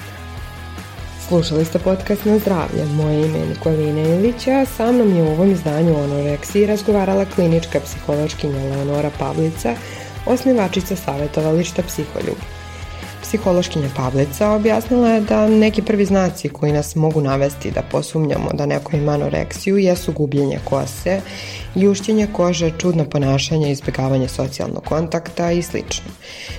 Slušali 1.27 1.65
ste 1.65 1.79
podcast 1.79 2.25
na 2.25 2.38
zdravlje. 2.38 2.85
Moje 2.85 3.25
ime 3.25 3.39
je 3.39 3.45
Nikolina 3.45 4.01
Ilić, 4.01 4.47
a 4.47 4.65
sa 4.65 4.91
mnom 4.91 5.15
je 5.15 5.23
u 5.23 5.27
ovom 5.27 5.51
izdanju 5.51 5.95
o 5.95 6.03
anoreksiji 6.03 6.65
razgovarala 6.65 7.25
klinička 7.25 7.79
psihološkinja 7.79 8.63
Leonora 8.63 9.09
Pavlica, 9.19 9.75
osnivačica 10.25 10.95
savjetovališta 10.95 11.81
Psiholjubi. 11.81 12.64
Psihološkinja 13.35 13.89
Pavlica 13.95 14.51
objasnila 14.51 15.09
je 15.09 15.21
da 15.21 15.47
neki 15.47 15.81
prvi 15.81 16.05
znaci 16.05 16.49
koji 16.49 16.71
nas 16.71 16.95
mogu 16.95 17.21
navesti 17.21 17.71
da 17.71 17.81
posumnjamo 17.81 18.49
da 18.53 18.65
neko 18.65 18.95
ima 18.95 19.11
anoreksiju 19.11 19.77
jesu 19.77 20.11
gubljenje 20.11 20.59
kose, 20.63 21.21
ljušćenje 21.75 22.27
kože, 22.33 22.71
čudno 22.77 23.05
ponašanje, 23.05 23.71
izbjegavanje 23.71 24.27
socijalnog 24.27 24.83
kontakta 24.83 25.51
i 25.51 25.61
sl. 25.61 25.77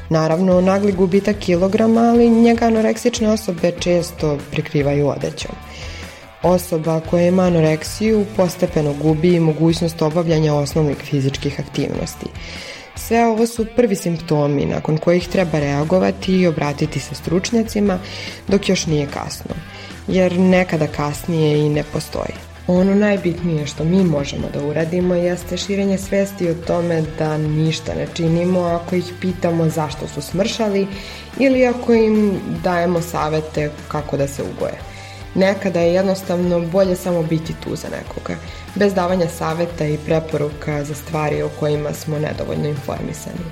Naravno, 0.08 0.60
nagli 0.60 0.92
gubitak 0.92 1.36
kilograma, 1.38 2.00
ali 2.00 2.30
njega 2.30 2.66
anoreksične 2.66 3.28
osobe 3.28 3.72
često 3.78 4.38
prikrivaju 4.50 5.08
odećom. 5.08 5.54
Osoba 6.42 7.00
koja 7.10 7.26
ima 7.26 7.42
anoreksiju 7.42 8.26
postepeno 8.36 8.94
gubi 9.02 9.40
mogućnost 9.40 10.02
obavljanja 10.02 10.54
osnovnih 10.54 10.96
fizičkih 10.96 11.60
aktivnosti. 11.60 12.26
Sve 13.06 13.26
ovo 13.26 13.46
su 13.46 13.66
prvi 13.76 13.96
simptomi 13.96 14.66
nakon 14.66 14.96
kojih 14.96 15.28
treba 15.28 15.58
reagovati 15.58 16.32
i 16.32 16.46
obratiti 16.46 17.00
se 17.00 17.14
stručnjacima 17.14 17.98
dok 18.48 18.68
još 18.68 18.86
nije 18.86 19.06
kasno, 19.06 19.54
jer 20.08 20.38
nekada 20.38 20.86
kasnije 20.86 21.58
i 21.58 21.68
ne 21.68 21.84
postoji. 21.92 22.34
Ono 22.66 22.94
najbitnije 22.94 23.66
što 23.66 23.84
mi 23.84 24.04
možemo 24.04 24.48
da 24.54 24.64
uradimo 24.64 25.14
jeste 25.14 25.56
širenje 25.56 25.98
svesti 25.98 26.50
o 26.50 26.54
tome 26.54 27.02
da 27.18 27.38
ništa 27.38 27.94
ne 27.94 28.06
činimo 28.14 28.60
ako 28.60 28.96
ih 28.96 29.12
pitamo 29.20 29.68
zašto 29.68 30.08
su 30.08 30.22
smršali 30.22 30.86
ili 31.38 31.66
ako 31.66 31.94
im 31.94 32.40
dajemo 32.64 33.00
savete 33.00 33.70
kako 33.88 34.16
da 34.16 34.28
se 34.28 34.42
ugoje. 34.42 34.95
Nekada 35.36 35.80
je 35.80 35.94
jednostavno 35.94 36.60
bolje 36.60 36.96
samo 36.96 37.22
biti 37.22 37.54
tu 37.64 37.76
za 37.76 37.88
nekoga, 37.88 38.36
bez 38.74 38.94
davanja 38.94 39.28
saveta 39.28 39.86
i 39.86 39.98
preporuka 40.06 40.84
za 40.84 40.94
stvari 40.94 41.42
o 41.42 41.48
kojima 41.60 41.92
smo 41.92 42.18
nedovoljno 42.18 42.68
informisani. 42.68 43.44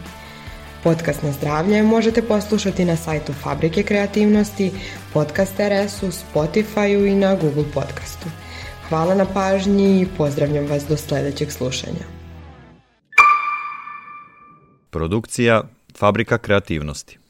Podcast 0.85 1.23
na 1.23 1.33
zdravlje 1.33 1.83
možete 1.83 2.23
poslušati 2.23 2.85
na 2.85 2.97
sajtu 2.97 3.33
Fabrike 3.33 3.83
kreativnosti, 3.83 4.73
Podcast 5.13 5.55
RS-u, 5.59 6.07
Spotify-u 6.07 7.07
i 7.07 7.15
na 7.15 7.35
Google 7.35 7.65
Podcastu. 7.75 8.27
Hvala 8.89 9.15
na 9.15 9.25
pažnji 9.25 10.01
i 10.01 10.09
pozdravljam 10.17 10.67
vas 10.67 10.85
do 10.89 10.97
sledećeg 10.97 11.53
slušanja. 11.53 12.05
Produkcija 14.91 15.63
Fabrika 15.99 16.39
kreativnosti 16.39 17.24